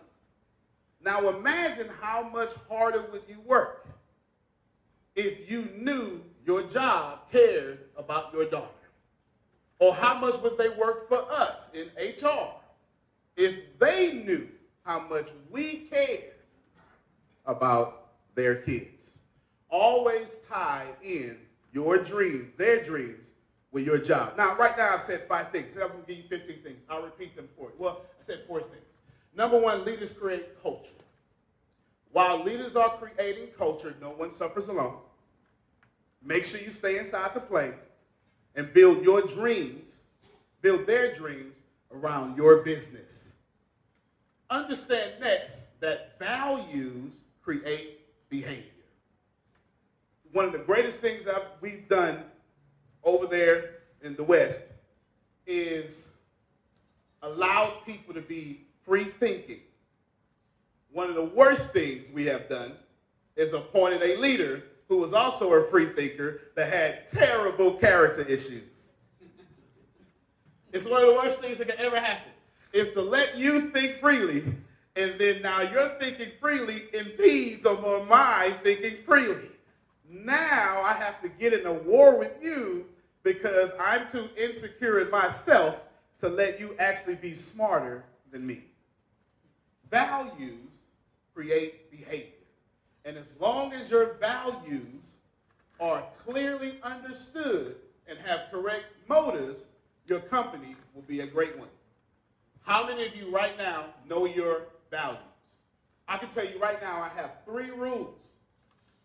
Now 1.04 1.28
imagine 1.28 1.88
how 2.00 2.28
much 2.33 2.52
harder 2.69 3.02
would 3.12 3.23
you 3.28 3.40
work 3.40 3.87
if 5.16 5.50
you 5.50 5.64
knew 5.76 6.23
your 6.47 6.62
job 6.62 7.31
cared 7.31 7.81
about 7.97 8.33
your 8.33 8.45
daughter? 8.45 8.69
Or 9.78 9.92
how 9.95 10.14
much 10.14 10.40
would 10.42 10.57
they 10.59 10.69
work 10.69 11.09
for 11.09 11.25
us 11.31 11.69
in 11.75 11.90
HR 11.99 12.50
if 13.37 13.78
they 13.78 14.12
knew 14.12 14.47
how 14.85 15.00
much 15.00 15.31
we 15.50 15.78
cared 15.90 16.35
about 17.47 18.11
their 18.35 18.54
kids? 18.54 19.14
Always 19.69 20.38
tie 20.38 20.87
in 21.02 21.37
your 21.73 21.99
dreams, 21.99 22.52
their 22.57 22.83
dreams, 22.83 23.31
with 23.72 23.86
your 23.86 23.98
job. 23.98 24.34
Now, 24.36 24.54
right 24.56 24.76
now, 24.76 24.94
I've 24.94 25.02
said 25.02 25.22
five 25.26 25.50
things. 25.50 25.74
I 25.76 25.84
was 25.84 25.92
going 25.92 26.04
to 26.04 26.14
give 26.14 26.24
you 26.24 26.28
15 26.28 26.62
things. 26.62 26.82
I'll 26.88 27.02
repeat 27.02 27.34
them 27.34 27.48
for 27.56 27.68
you. 27.70 27.74
Well, 27.78 28.02
I 28.20 28.22
said 28.22 28.42
four 28.46 28.60
things. 28.60 28.84
Number 29.34 29.58
one, 29.58 29.84
leaders 29.84 30.12
create 30.12 30.62
culture. 30.62 30.92
While 32.12 32.44
leaders 32.44 32.76
are 32.76 32.90
creating 32.90 33.48
culture, 33.56 33.96
no 34.00 34.10
one 34.10 34.30
suffers 34.30 34.68
alone. 34.68 34.96
Make 36.22 36.44
sure 36.44 36.60
you 36.60 36.70
stay 36.70 36.98
inside 36.98 37.32
the 37.34 37.40
plane 37.40 37.74
and 38.54 38.72
build 38.74 39.02
your 39.02 39.22
dreams, 39.22 40.00
build 40.60 40.86
their 40.86 41.12
dreams 41.12 41.56
around 41.90 42.36
your 42.36 42.58
business. 42.58 43.32
Understand 44.50 45.12
next 45.18 45.60
that 45.80 46.18
values 46.18 47.22
create 47.42 48.00
behavior. 48.28 48.66
One 50.32 50.44
of 50.44 50.52
the 50.52 50.58
greatest 50.58 51.00
things 51.00 51.24
that 51.24 51.56
we've 51.62 51.88
done 51.88 52.24
over 53.04 53.26
there 53.26 53.71
in 54.02 54.16
the 54.16 54.25
West 54.25 54.64
is 55.47 56.06
allowed 57.23 57.85
people 57.87 58.14
to 58.14 58.21
be 58.21 58.61
free 58.85 59.04
thinking. 59.04 59.61
One 60.92 61.09
of 61.09 61.14
the 61.14 61.25
worst 61.25 61.73
things 61.73 62.11
we 62.11 62.26
have 62.26 62.49
done 62.49 62.73
is 63.37 63.52
appointed 63.52 64.02
a 64.02 64.16
leader 64.16 64.64
who 64.88 64.99
was 64.99 65.12
also 65.12 65.52
a 65.54 65.62
free 65.62 65.87
thinker 65.87 66.40
that 66.54 66.73
had 66.73 67.06
terrible 67.06 67.73
character 67.73 68.23
issues. 68.23 68.92
it's 70.73 70.87
one 70.87 71.02
of 71.02 71.09
the 71.09 71.14
worst 71.14 71.40
things 71.40 71.59
that 71.59 71.68
can 71.68 71.78
ever 71.78 71.99
happen 71.99 72.30
is 72.73 72.90
to 72.90 73.00
let 73.00 73.37
you 73.37 73.71
think 73.71 73.94
freely 73.97 74.44
and 74.97 75.18
then 75.18 75.40
now 75.40 75.62
your 75.62 75.88
thinking 75.99 76.30
freely 76.40 76.85
impedes 76.92 77.64
on 77.64 78.06
my 78.09 78.54
thinking 78.62 78.99
freely. 79.06 79.49
Now 80.09 80.82
I 80.82 80.92
have 80.92 81.23
to 81.23 81.28
get 81.28 81.54
in 81.54 81.66
a 81.66 81.73
war 81.73 82.18
with 82.18 82.37
you 82.42 82.87
because 83.22 83.72
I'm 83.78 84.08
too 84.08 84.28
insecure 84.36 85.00
in 85.00 85.10
myself 85.10 85.78
to 86.20 86.28
let 86.28 86.58
you 86.58 86.74
actually 86.78 87.16
be 87.16 87.34
smarter 87.34 88.04
than 88.30 88.46
me. 88.46 88.62
Values 89.90 90.80
create 91.34 91.90
behavior. 91.90 92.28
And 93.04 93.16
as 93.16 93.32
long 93.40 93.72
as 93.72 93.90
your 93.90 94.14
values 94.20 95.16
are 95.80 96.04
clearly 96.24 96.78
understood 96.82 97.76
and 98.06 98.18
have 98.20 98.42
correct 98.50 98.85
motives, 99.08 99.66
your 100.06 100.20
company 100.20 100.76
will 100.94 101.02
be 101.02 101.20
a 101.20 101.26
great 101.26 101.58
one. 101.58 101.68
How 102.62 102.87
many 102.87 103.06
of 103.06 103.16
you 103.16 103.28
right 103.35 103.56
now 103.58 103.87
know 104.08 104.24
your 104.24 104.66
values? 104.90 105.18
I 106.06 106.16
can 106.18 106.28
tell 106.28 106.44
you 106.44 106.58
right 106.61 106.80
now, 106.80 107.00
I 107.00 107.08
have 107.20 107.30
three 107.44 107.70
rules 107.70 108.20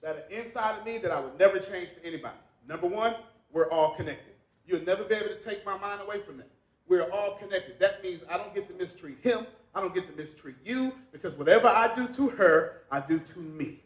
that 0.01 0.15
are 0.15 0.35
inside 0.35 0.77
of 0.77 0.85
me 0.85 0.97
that 0.99 1.11
I 1.11 1.19
would 1.19 1.37
never 1.39 1.59
change 1.59 1.89
for 1.89 2.05
anybody. 2.05 2.37
Number 2.67 2.87
one, 2.87 3.15
we're 3.57 3.69
all 3.71 3.95
connected. 3.95 4.35
You'll 4.67 4.83
never 4.83 5.03
be 5.03 5.15
able 5.15 5.29
to 5.29 5.39
take 5.39 5.65
my 5.65 5.77
mind 5.79 5.99
away 6.01 6.21
from 6.21 6.37
that. 6.37 6.49
We're 6.87 7.09
all 7.09 7.37
connected. 7.37 7.79
That 7.79 8.03
means 8.03 8.21
I 8.29 8.37
don't 8.37 8.53
get 8.53 8.67
to 8.67 8.75
mistreat 8.75 9.17
him. 9.23 9.47
I 9.73 9.81
don't 9.81 9.95
get 9.95 10.07
to 10.07 10.15
mistreat 10.15 10.55
you 10.63 10.93
because 11.11 11.33
whatever 11.33 11.67
I 11.67 11.93
do 11.95 12.07
to 12.07 12.29
her, 12.29 12.83
I 12.91 12.99
do 12.99 13.17
to 13.17 13.39
me. 13.39 13.79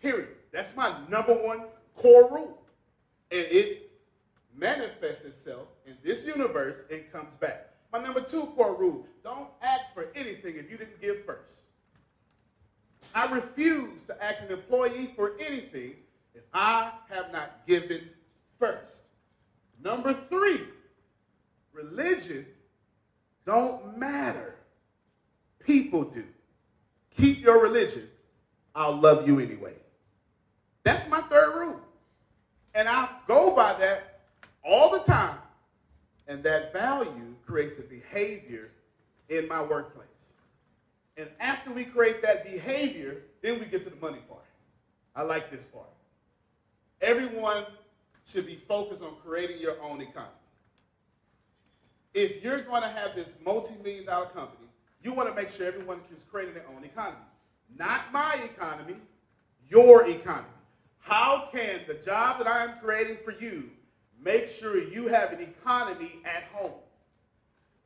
Period. 0.00 0.28
That's 0.50 0.74
my 0.74 0.94
number 1.10 1.34
one 1.34 1.64
core 1.94 2.32
rule. 2.32 2.62
And 3.30 3.46
it 3.50 3.90
manifests 4.56 5.26
itself 5.26 5.68
in 5.86 5.94
this 6.02 6.24
universe 6.24 6.82
and 6.90 7.02
comes 7.12 7.36
back. 7.36 7.68
My 7.92 8.02
number 8.02 8.22
two 8.22 8.46
core 8.56 8.74
rule 8.74 9.06
don't 9.22 9.48
ask 9.60 9.92
for 9.92 10.08
anything 10.14 10.56
if 10.56 10.70
you 10.70 10.78
didn't 10.78 11.02
give 11.02 11.22
first. 11.26 11.62
I 13.14 13.30
refuse 13.30 14.04
to 14.04 14.24
ask 14.24 14.42
an 14.42 14.50
employee 14.50 15.12
for 15.14 15.34
anything 15.38 15.96
if 16.34 16.42
I 16.52 16.92
have 17.08 17.32
not 17.32 17.66
given 17.66 18.08
first. 18.58 19.02
Number 19.82 20.12
three, 20.12 20.60
religion 21.72 22.46
don't 23.46 23.96
matter. 23.98 24.56
People 25.60 26.04
do. 26.04 26.24
Keep 27.10 27.42
your 27.42 27.60
religion. 27.60 28.08
I'll 28.74 28.96
love 28.96 29.26
you 29.26 29.40
anyway. 29.40 29.74
That's 30.84 31.08
my 31.08 31.20
third 31.22 31.58
rule. 31.58 31.80
And 32.74 32.88
I 32.88 33.08
go 33.26 33.54
by 33.54 33.74
that 33.74 34.20
all 34.64 34.90
the 34.90 35.00
time. 35.00 35.36
And 36.28 36.42
that 36.44 36.72
value 36.72 37.34
creates 37.44 37.78
a 37.78 37.82
behavior 37.82 38.70
in 39.28 39.48
my 39.48 39.62
workplace. 39.62 40.06
And 41.16 41.28
after 41.40 41.72
we 41.72 41.84
create 41.84 42.22
that 42.22 42.44
behavior, 42.44 43.22
then 43.42 43.58
we 43.58 43.66
get 43.66 43.82
to 43.82 43.90
the 43.90 43.96
money 43.96 44.20
part. 44.28 44.44
I 45.16 45.22
like 45.22 45.50
this 45.50 45.64
part. 45.64 45.88
Everyone 47.00 47.64
should 48.26 48.46
be 48.46 48.56
focused 48.56 49.02
on 49.02 49.14
creating 49.24 49.58
your 49.58 49.80
own 49.82 50.00
economy. 50.00 50.32
If 52.12 52.42
you're 52.42 52.62
going 52.62 52.82
to 52.82 52.88
have 52.88 53.14
this 53.14 53.34
multi-million 53.44 54.06
dollar 54.06 54.26
company, 54.26 54.66
you 55.02 55.12
want 55.12 55.28
to 55.28 55.34
make 55.34 55.48
sure 55.48 55.66
everyone 55.66 56.00
is 56.14 56.24
creating 56.30 56.54
their 56.54 56.66
own 56.74 56.84
economy. 56.84 57.22
Not 57.78 58.12
my 58.12 58.34
economy, 58.44 58.96
your 59.68 60.06
economy. 60.06 60.48
How 60.98 61.48
can 61.52 61.80
the 61.86 61.94
job 61.94 62.38
that 62.38 62.46
I 62.46 62.64
am 62.64 62.78
creating 62.82 63.18
for 63.24 63.32
you 63.32 63.70
make 64.22 64.46
sure 64.46 64.76
you 64.76 65.06
have 65.06 65.32
an 65.32 65.40
economy 65.40 66.20
at 66.24 66.44
home? 66.52 66.72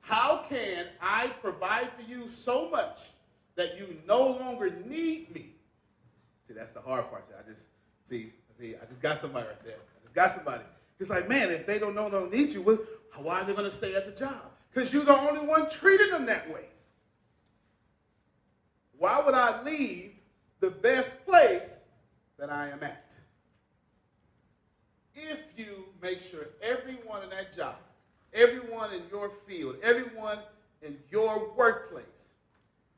How 0.01 0.45
can 0.49 0.87
I 1.01 1.29
provide 1.41 1.91
for 1.97 2.11
you 2.11 2.27
so 2.27 2.69
much 2.71 3.11
that 3.57 3.79
you 3.79 3.97
no 4.07 4.27
longer 4.27 4.71
need 4.87 5.33
me? 5.35 5.55
See, 6.47 6.55
that's 6.55 6.73
the 6.73 6.81
hard 6.81 7.09
part. 7.09 7.29
I 7.39 7.49
just 7.49 7.67
see, 8.05 8.33
see, 8.59 8.75
I 8.81 8.85
just 8.87 9.03
got 9.03 9.21
somebody 9.21 9.47
right 9.47 9.65
there. 9.65 9.75
I 9.75 10.03
just 10.03 10.15
got 10.15 10.33
somebody. 10.33 10.65
It's 10.99 11.11
like, 11.11 11.29
man, 11.29 11.51
if 11.51 11.67
they 11.67 11.79
don't 11.79 11.95
know, 11.95 12.09
don't 12.09 12.33
need 12.33 12.53
you, 12.53 12.63
why 13.17 13.41
are 13.41 13.45
they 13.45 13.53
going 13.53 13.69
to 13.69 13.75
stay 13.75 13.95
at 13.95 14.07
the 14.07 14.13
job? 14.13 14.43
Because 14.73 14.93
you're 14.93 15.05
the 15.05 15.19
only 15.19 15.47
one 15.47 15.69
treating 15.69 16.11
them 16.11 16.27
that 16.27 16.53
way. 16.53 16.67
Why 18.99 19.21
would 19.21 19.35
I 19.35 19.63
leave 19.63 20.13
the 20.61 20.71
best 20.71 21.25
place 21.27 21.79
that 22.39 22.51
I 22.51 22.69
am 22.69 22.83
at? 22.83 23.17
If 25.15 25.43
you 25.57 25.87
make 26.03 26.21
sure 26.21 26.49
everyone 26.63 27.23
in 27.23 27.31
that 27.31 27.55
job, 27.55 27.77
everyone 28.33 28.93
in 28.93 29.03
your 29.11 29.31
field, 29.47 29.77
everyone 29.83 30.39
in 30.83 30.99
your 31.11 31.53
workplace 31.57 32.33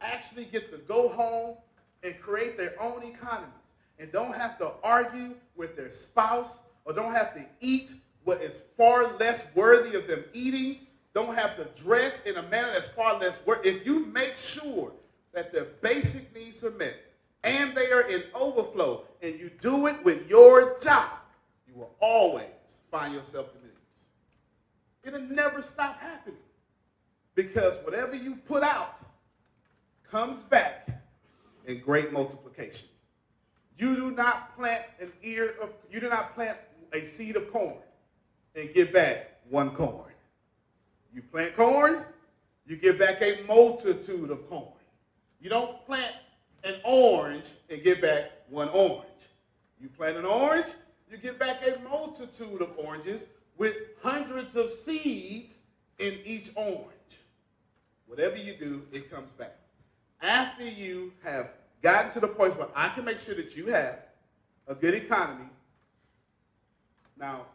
actually 0.01 0.47
get 0.47 0.71
to 0.71 0.79
go 0.79 1.09
home 1.09 1.57
and 2.03 2.19
create 2.21 2.57
their 2.57 2.81
own 2.81 3.03
economies 3.03 3.51
and 3.99 4.13
don't 4.13 4.35
have 4.35 4.59
to 4.59 4.73
argue 4.83 5.35
with 5.57 5.77
their 5.77 5.91
spouse 5.91 6.61
or 6.85 6.93
don't 6.93 7.13
have 7.13 7.35
to 7.35 7.45
eat 7.61 7.95
what 8.25 8.41
is 8.41 8.63
far 8.77 9.17
less 9.19 9.47
worthy 9.55 9.97
of 9.97 10.07
them 10.07 10.25
eating, 10.33 10.79
don't 11.15 11.35
have 11.35 11.57
to 11.57 11.65
dress 11.81 12.23
in 12.25 12.37
a 12.37 12.43
manner 12.43 12.73
that's 12.73 12.89
far 12.89 13.19
less 13.19 13.41
worthy. 13.47 13.71
If 13.71 13.87
you 13.87 14.07
make 14.07 14.37
sure 14.37 14.93
that 15.33 15.53
their 15.53 15.67
basic 15.81 16.35
needs 16.35 16.63
are 16.65 16.73
met 16.73 16.97
and 17.45 17.75
they 17.75 17.91
are 17.93 18.03
in 18.09 18.25
overflow 18.35 19.05
and 19.23 19.39
you 19.39 19.51
do 19.61 19.87
it 19.87 20.03
with 20.05 20.29
your 20.29 20.79
job, 20.79 21.11
you 21.67 21.75
will 21.75 21.95
always 22.01 22.47
find 22.91 23.15
yourself 23.15 23.53
to 23.53 23.59
millions. 23.59 23.77
It'll 25.05 25.35
never 25.35 25.63
stop 25.63 26.01
happening 26.01 26.39
because 27.35 27.77
whatever 27.85 28.17
you 28.17 28.35
put 28.35 28.63
out 28.63 28.99
comes 30.11 30.43
back 30.43 30.89
in 31.67 31.81
great 31.81 32.13
multiplication. 32.13 32.89
You 33.79 33.95
do 33.95 34.11
not 34.11 34.57
plant 34.57 34.85
an 35.01 35.13
ear 35.23 35.55
of, 35.61 35.71
you 35.91 36.01
do 36.01 36.09
not 36.09 36.35
plant 36.35 36.57
a 36.93 37.05
seed 37.05 37.37
of 37.37 37.53
corn 37.53 37.77
and 38.55 38.73
get 38.73 38.93
back 38.93 39.33
one 39.51 39.75
corn. 39.75 40.13
You 41.15 41.23
plant 41.23 41.57
corn, 41.57 42.05
you 42.67 42.77
get 42.77 42.99
back 42.99 43.21
a 43.23 43.43
multitude 43.47 44.31
of 44.31 44.49
corn. 44.49 44.73
You 45.41 45.51
don't 45.51 45.85
plant 45.87 46.15
an 46.65 46.77
orange 46.85 47.53
and 47.71 47.83
get 47.83 48.01
back 48.01 48.33
one 48.49 48.69
orange. 48.71 49.05
You 49.81 49.89
plant 49.89 50.17
an 50.17 50.25
orange, 50.25 50.69
you 51.11 51.19
get 51.19 51.39
back 51.39 51.63
a 51.67 51.79
multitude 51.89 52.63
of 52.63 52.71
oranges 52.79 53.27
with 53.59 53.77
hundreds 54.03 54.57
of 54.57 54.71
seeds 54.71 55.59
in 55.99 56.19
each 56.25 56.51
orange. 56.57 56.91
Whatever 58.07 58.37
you 58.37 58.55
do, 58.55 58.83
it 58.93 59.11
comes 59.11 59.31
back. 59.31 59.57
After 60.23 60.65
you 60.65 61.13
have 61.23 61.51
gotten 61.83 62.11
to 62.13 62.21
the 62.21 62.29
point 62.29 62.57
where 62.59 62.69
I 62.75 62.89
can 62.91 63.05
make 63.05 63.19
sure 63.19 63.35
that 63.35 63.57
you 63.57 63.67
have 63.67 63.99
a 64.69 64.75
good 64.75 64.95
economy. 64.95 65.49
Now, 67.19 67.47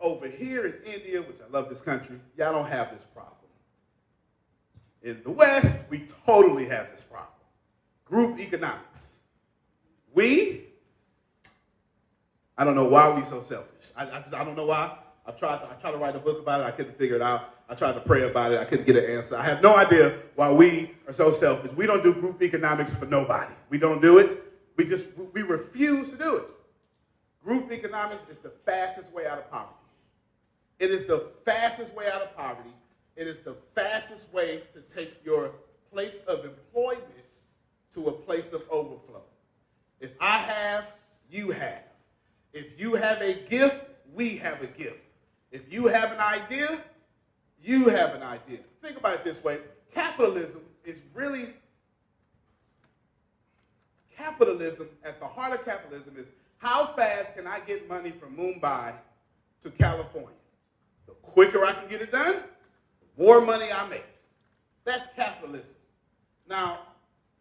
over 0.00 0.28
here 0.28 0.66
in 0.66 0.74
India, 0.84 1.22
which 1.22 1.40
I 1.40 1.46
love 1.50 1.68
this 1.68 1.80
country, 1.80 2.20
y'all 2.36 2.52
don't 2.52 2.66
have 2.66 2.90
this 2.90 3.04
problem. 3.04 3.34
In 5.02 5.20
the 5.22 5.30
West, 5.30 5.84
we 5.88 6.00
totally 6.26 6.66
have 6.66 6.90
this 6.90 7.02
problem. 7.02 7.28
Group 8.04 8.38
economics. 8.38 9.16
We, 10.14 10.60
I 12.58 12.64
don't 12.64 12.74
know 12.74 12.86
why 12.86 13.08
we 13.08 13.24
so 13.24 13.40
selfish. 13.42 13.92
I, 13.96 14.04
I, 14.04 14.20
just, 14.20 14.34
I 14.34 14.44
don't 14.44 14.56
know 14.56 14.64
why. 14.66 14.90
I 15.26 15.32
tried, 15.32 15.58
to, 15.58 15.68
I 15.70 15.74
tried 15.74 15.92
to 15.92 15.98
write 15.98 16.14
a 16.14 16.20
book 16.20 16.40
about 16.40 16.60
it. 16.60 16.64
I 16.64 16.70
couldn't 16.70 16.96
figure 16.96 17.16
it 17.16 17.22
out. 17.22 17.54
I 17.68 17.74
tried 17.74 17.94
to 17.94 18.00
pray 18.00 18.22
about 18.22 18.52
it. 18.52 18.60
I 18.60 18.64
couldn't 18.64 18.86
get 18.86 18.96
an 18.96 19.04
answer. 19.04 19.36
I 19.36 19.42
have 19.42 19.60
no 19.60 19.76
idea 19.76 20.16
why 20.36 20.52
we 20.52 20.92
are 21.08 21.12
so 21.12 21.32
selfish. 21.32 21.72
We 21.72 21.86
don't 21.86 22.02
do 22.02 22.14
group 22.14 22.42
economics 22.42 22.94
for 22.94 23.06
nobody. 23.06 23.52
We 23.68 23.78
don't 23.78 24.00
do 24.00 24.18
it. 24.18 24.40
We 24.76 24.84
just, 24.84 25.06
we 25.34 25.42
refuse 25.42 26.10
to 26.10 26.16
do 26.16 26.36
it. 26.36 26.44
Group 27.44 27.72
economics 27.72 28.24
is 28.30 28.38
the 28.38 28.52
fastest 28.64 29.12
way 29.12 29.26
out 29.26 29.38
of 29.38 29.50
poverty. 29.50 29.74
It 30.78 30.90
is 30.90 31.04
the 31.04 31.30
fastest 31.44 31.94
way 31.94 32.08
out 32.08 32.22
of 32.22 32.36
poverty. 32.36 32.74
It 33.16 33.26
is 33.26 33.40
the 33.40 33.56
fastest 33.74 34.32
way 34.32 34.62
to 34.74 34.80
take 34.82 35.14
your 35.24 35.52
place 35.90 36.20
of 36.28 36.44
employment 36.44 37.38
to 37.94 38.08
a 38.08 38.12
place 38.12 38.52
of 38.52 38.62
overflow. 38.70 39.22
If 40.00 40.10
I 40.20 40.38
have, 40.38 40.92
you 41.30 41.50
have. 41.50 41.82
If 42.52 42.78
you 42.78 42.94
have 42.94 43.22
a 43.22 43.34
gift, 43.34 43.88
we 44.14 44.36
have 44.36 44.62
a 44.62 44.66
gift. 44.66 45.05
If 45.56 45.72
you 45.72 45.86
have 45.86 46.12
an 46.12 46.20
idea, 46.20 46.78
you 47.62 47.88
have 47.88 48.14
an 48.14 48.22
idea. 48.22 48.58
Think 48.82 48.98
about 48.98 49.14
it 49.14 49.24
this 49.24 49.42
way 49.42 49.58
capitalism 49.94 50.60
is 50.84 51.00
really, 51.14 51.54
capitalism, 54.14 54.90
at 55.02 55.18
the 55.18 55.26
heart 55.26 55.58
of 55.58 55.64
capitalism, 55.64 56.14
is 56.18 56.30
how 56.58 56.92
fast 56.94 57.34
can 57.34 57.46
I 57.46 57.60
get 57.60 57.88
money 57.88 58.10
from 58.10 58.36
Mumbai 58.36 58.92
to 59.62 59.70
California? 59.70 60.28
The 61.06 61.14
quicker 61.14 61.64
I 61.64 61.72
can 61.72 61.88
get 61.88 62.02
it 62.02 62.12
done, 62.12 62.34
the 63.16 63.24
more 63.24 63.40
money 63.40 63.72
I 63.72 63.88
make. 63.88 64.04
That's 64.84 65.06
capitalism. 65.16 65.76
Now, 66.46 66.80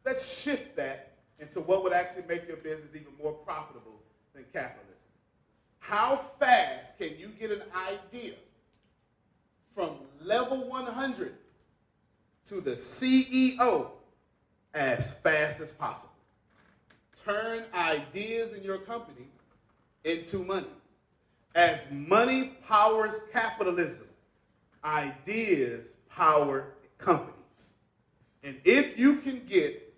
let's 0.06 0.25
shift 0.41 0.78
that 0.78 1.12
into 1.39 1.60
what 1.60 1.84
would 1.84 1.91
actually 1.91 2.23
make 2.30 2.47
your 2.47 2.58
business 2.58 2.95
even 2.95 3.12
more 3.21 3.34
profitable 3.34 3.99
than 4.34 4.45
capitalism. 4.54 4.85
How 5.88 6.15
fast 6.39 6.98
can 6.98 7.12
you 7.19 7.28
get 7.39 7.52
an 7.52 7.62
idea 7.76 8.34
from 9.76 9.91
level 10.19 10.67
100 10.67 11.36
to 12.45 12.60
the 12.60 12.71
CEO 12.71 13.89
as 14.74 15.13
fast 15.13 15.60
as 15.60 15.71
possible? 15.71 16.12
Turn 17.24 17.65
ideas 17.76 18.54
in 18.54 18.63
your 18.63 18.80
company 18.80 19.28
into 20.06 20.39
money. 20.39 20.65
As 21.54 21.86
money 21.91 22.58
powers 22.67 23.19
capitalism, 23.32 24.08
ideas 24.84 25.93
power 26.10 26.74
companies. 26.98 27.74
And 28.43 28.60
if 28.65 28.98
you 28.98 29.17
can 29.17 29.45
get 29.45 29.93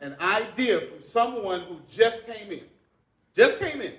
an 0.00 0.14
idea 0.20 0.82
from 0.82 1.02
someone 1.02 1.62
who 1.62 1.80
just 1.88 2.28
came 2.28 2.52
in, 2.52 2.62
just 3.34 3.58
came 3.58 3.80
in, 3.80 3.92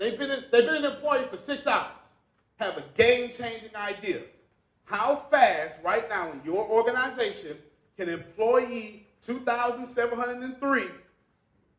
they've 0.00 0.18
been, 0.18 0.30
in, 0.30 0.44
they've 0.50 0.64
been 0.64 0.84
an 0.84 0.92
employee 0.92 1.26
for 1.30 1.36
six 1.36 1.68
hours, 1.68 1.92
have 2.56 2.76
a 2.76 2.84
game-changing 2.94 3.76
idea. 3.76 4.22
How 4.84 5.14
fast, 5.14 5.78
right 5.84 6.08
now 6.08 6.32
in 6.32 6.40
your 6.44 6.66
organization, 6.66 7.56
can 7.96 8.08
employee 8.08 9.06
2,703 9.22 10.84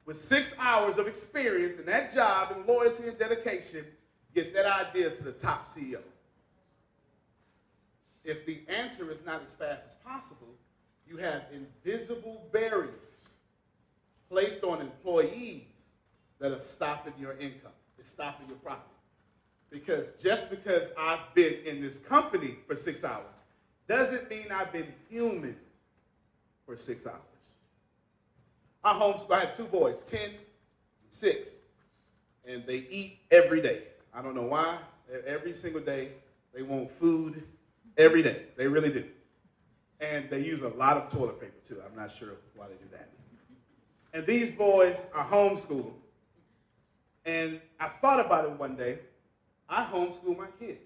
with 0.05 0.17
six 0.17 0.55
hours 0.57 0.97
of 0.97 1.07
experience 1.07 1.77
in 1.77 1.85
that 1.87 2.13
job 2.13 2.53
and 2.55 2.65
loyalty 2.65 3.07
and 3.07 3.17
dedication 3.17 3.85
get 4.33 4.53
that 4.53 4.65
idea 4.65 5.09
to 5.09 5.23
the 5.23 5.33
top 5.33 5.67
CEO? 5.67 5.99
If 8.23 8.45
the 8.45 8.61
answer 8.67 9.11
is 9.11 9.25
not 9.25 9.41
as 9.43 9.53
fast 9.53 9.87
as 9.87 9.95
possible, 10.05 10.53
you 11.07 11.17
have 11.17 11.43
invisible 11.51 12.47
barriers 12.53 12.91
placed 14.29 14.63
on 14.63 14.79
employees 14.79 15.63
that 16.39 16.51
are 16.51 16.59
stopping 16.59 17.13
your 17.19 17.33
income, 17.33 17.71
it's 18.01 18.09
stopping 18.09 18.47
your 18.47 18.57
profit. 18.57 18.81
Because 19.69 20.13
just 20.13 20.49
because 20.49 20.89
I've 20.97 21.33
been 21.35 21.59
in 21.65 21.79
this 21.79 21.99
company 21.99 22.55
for 22.67 22.75
six 22.75 23.03
hours 23.03 23.43
doesn't 23.87 24.27
mean 24.29 24.47
I've 24.51 24.73
been 24.73 24.91
human 25.07 25.55
for 26.65 26.75
six 26.75 27.05
hours. 27.05 27.19
I 28.83 28.93
homeschool, 28.93 29.31
I 29.31 29.41
have 29.41 29.55
two 29.55 29.65
boys, 29.65 30.01
10 30.01 30.29
and 30.29 30.39
6, 31.09 31.57
and 32.47 32.65
they 32.65 32.87
eat 32.89 33.19
every 33.29 33.61
day. 33.61 33.83
I 34.13 34.23
don't 34.23 34.33
know 34.33 34.47
why. 34.47 34.79
Every 35.27 35.53
single 35.53 35.81
day, 35.81 36.09
they 36.55 36.63
want 36.63 36.89
food 36.89 37.43
every 37.97 38.23
day. 38.23 38.45
They 38.57 38.67
really 38.67 38.91
do. 38.91 39.05
And 39.99 40.27
they 40.31 40.39
use 40.39 40.61
a 40.61 40.69
lot 40.69 40.97
of 40.97 41.09
toilet 41.09 41.39
paper, 41.39 41.53
too. 41.63 41.79
I'm 41.87 41.95
not 41.95 42.11
sure 42.11 42.29
why 42.55 42.65
they 42.67 42.73
do 42.73 42.89
that. 42.93 43.09
And 44.13 44.25
these 44.25 44.51
boys 44.51 45.05
are 45.13 45.23
homeschooled. 45.23 45.93
And 47.25 47.61
I 47.79 47.87
thought 47.87 48.23
about 48.23 48.45
it 48.45 48.51
one 48.51 48.75
day. 48.75 48.99
I 49.69 49.83
homeschool 49.83 50.37
my 50.37 50.47
kids. 50.59 50.85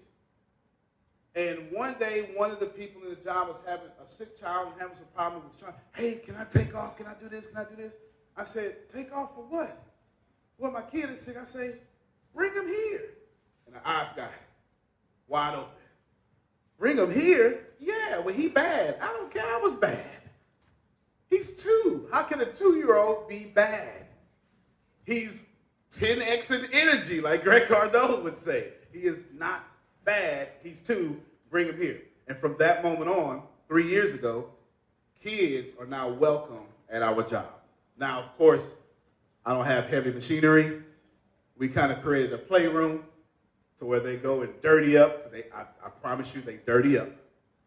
And 1.36 1.70
one 1.72 1.96
day, 2.00 2.30
one 2.36 2.52
of 2.52 2.60
the 2.60 2.66
people 2.66 3.02
in 3.04 3.10
the 3.10 3.16
job 3.16 3.50
was 3.50 3.58
having 3.66 3.90
a 4.02 4.08
sick 4.08 4.40
child 4.40 4.70
and 4.72 4.80
having 4.80 4.96
some 4.96 5.08
problem. 5.16 5.44
Was 5.46 5.58
trying, 5.58 5.74
hey, 5.94 6.16
can 6.16 6.36
I 6.36 6.46
take 6.46 6.76
off? 6.76 6.98
Can 6.98 7.08
I 7.08 7.14
do 7.16 7.28
this? 7.28 7.48
Can 7.48 7.58
I 7.58 7.66
do 7.66 7.76
this? 7.76 7.96
I 8.38 8.44
said, 8.44 8.88
take 8.88 9.16
off 9.16 9.36
for 9.36 9.44
what? 9.44 9.84
Well, 10.58 10.72
my 10.72 10.82
kid 10.82 11.10
is 11.10 11.22
sick. 11.22 11.38
I 11.38 11.46
say, 11.46 11.76
bring 12.34 12.54
him 12.54 12.68
here. 12.68 13.02
And 13.66 13.76
the 13.76 13.88
eyes 13.88 14.14
got 14.14 14.32
wide 15.28 15.56
open. 15.56 15.70
Bring 16.78 16.98
him 16.98 17.12
here? 17.12 17.68
Yeah, 17.80 18.20
well, 18.20 18.34
he 18.34 18.48
bad. 18.48 18.98
I 19.02 19.08
don't 19.08 19.34
care. 19.34 19.46
I 19.46 19.58
was 19.58 19.76
bad. 19.76 20.06
He's 21.30 21.52
two. 21.52 22.08
How 22.12 22.24
can 22.24 22.40
a 22.42 22.46
two-year-old 22.46 23.28
be 23.28 23.46
bad? 23.46 24.06
He's 25.06 25.44
10x 25.98 26.52
in 26.52 26.70
energy, 26.74 27.22
like 27.22 27.44
Grant 27.44 27.66
Cardone 27.66 28.24
would 28.24 28.38
say. 28.38 28.70
He 28.92 29.00
is 29.00 29.28
not 29.34 29.74
bad. 30.04 30.50
He's 30.64 30.80
two. 30.80 31.20
Bring 31.50 31.68
him 31.68 31.78
here. 31.78 32.02
And 32.28 32.38
from 32.38 32.56
that 32.60 32.84
moment 32.84 33.10
on, 33.10 33.44
three 33.68 33.88
years 33.88 34.14
ago, 34.14 34.50
kids 35.22 35.74
are 35.80 35.86
now 35.86 36.10
welcome 36.10 36.66
at 36.90 37.02
our 37.02 37.24
job. 37.24 37.54
Now, 37.98 38.24
of 38.24 38.38
course, 38.38 38.76
I 39.46 39.54
don't 39.54 39.66
have 39.66 39.88
heavy 39.88 40.12
machinery. 40.12 40.82
We 41.58 41.68
kind 41.68 41.92
of 41.92 42.02
created 42.02 42.34
a 42.34 42.38
playroom 42.38 43.06
to 43.78 43.86
where 43.86 44.00
they 44.00 44.18
go 44.18 44.42
and 44.42 44.54
dirty 44.62 44.98
up. 44.98 45.32
They, 45.32 45.46
I, 45.54 45.62
I 45.84 45.90
promise 46.02 46.36
you, 46.36 46.42
they 46.42 46.58
dirty 46.66 46.98
up. 46.98 47.10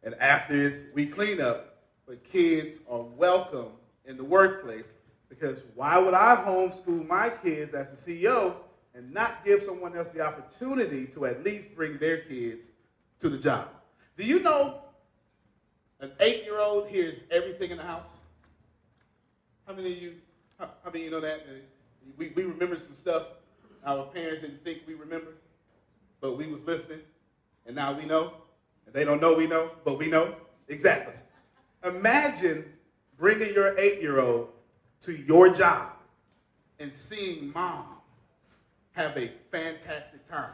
And 0.03 0.15
after 0.17 0.57
this, 0.57 0.85
we 0.95 1.07
clean 1.07 1.41
up. 1.41 1.79
But 2.07 2.25
kids 2.25 2.81
are 2.91 3.03
welcome 3.03 3.73
in 4.07 4.17
the 4.17 4.25
workplace 4.25 4.93
because 5.29 5.65
why 5.75 5.99
would 5.99 6.15
I 6.15 6.37
homeschool 6.37 7.07
my 7.07 7.31
kids 7.31 7.75
as 7.75 7.93
a 7.93 7.97
CEO 7.97 8.55
and 8.95 9.13
not 9.13 9.45
give 9.45 9.63
someone 9.63 9.97
else 9.97 10.11
the 10.11 10.21
opportunity 10.21 11.07
to 11.07 11.27
at 11.27 11.45
least 11.45 11.75
bring 11.75 11.99
their 11.99 12.19
kids 12.19 12.71
to 13.19 13.29
the 13.29 13.39
job? 13.39 13.69
Do 14.17 14.25
you 14.25 14.41
know 14.41 14.81
an 16.01 16.11
eight-year-old 16.21 16.89
hears 16.89 17.21
everything 17.31 17.71
in 17.71 17.77
the 17.77 17.85
house? 17.85 18.09
How 19.67 19.75
many 19.75 19.93
of 19.93 19.99
you, 19.99 20.15
how, 20.59 20.71
how 20.83 20.91
many 20.91 21.05
you 21.05 21.11
know 21.11 21.21
that? 21.21 21.47
We, 22.17 22.29
we 22.35 22.45
remember 22.45 22.77
some 22.77 22.95
stuff 22.95 23.25
our 23.85 24.05
parents 24.05 24.43
didn't 24.43 24.63
think 24.65 24.81
we 24.87 24.95
remember, 24.95 25.33
but 26.21 26.37
we 26.37 26.47
was 26.47 26.63
listening, 26.67 27.01
and 27.67 27.75
now 27.75 27.97
we 27.97 28.05
know. 28.05 28.33
And 28.87 28.95
they 28.95 29.05
don't 29.05 29.21
know 29.21 29.35
we 29.35 29.47
know, 29.47 29.71
but 29.85 29.99
we 29.99 30.09
know. 30.09 30.35
Exactly. 30.69 31.15
Imagine 31.85 32.65
bringing 33.19 33.53
your 33.55 33.79
eight-year-old 33.79 34.49
to 35.03 35.13
your 35.13 35.49
job 35.51 35.93
and 36.79 36.93
seeing 36.93 37.53
mom 37.53 37.97
have 38.93 39.17
a 39.17 39.31
fantastic 39.51 40.25
time. 40.25 40.53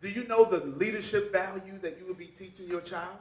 Do 0.00 0.08
you 0.08 0.24
know 0.24 0.44
the 0.44 0.64
leadership 0.64 1.32
value 1.32 1.78
that 1.80 1.98
you 1.98 2.06
will 2.06 2.14
be 2.14 2.26
teaching 2.26 2.68
your 2.68 2.80
child? 2.80 3.16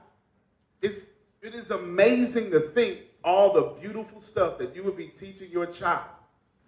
It's, 0.82 1.06
it 1.42 1.56
is 1.56 1.72
amazing 1.72 2.52
to 2.52 2.60
think 2.60 3.00
all 3.24 3.52
the 3.52 3.80
beautiful 3.82 4.22
stuff 4.22 4.58
that 4.60 4.76
you 4.76 4.84
would 4.84 4.98
be 4.98 5.08
teaching 5.08 5.50
your 5.52 5.66
child 5.66 6.06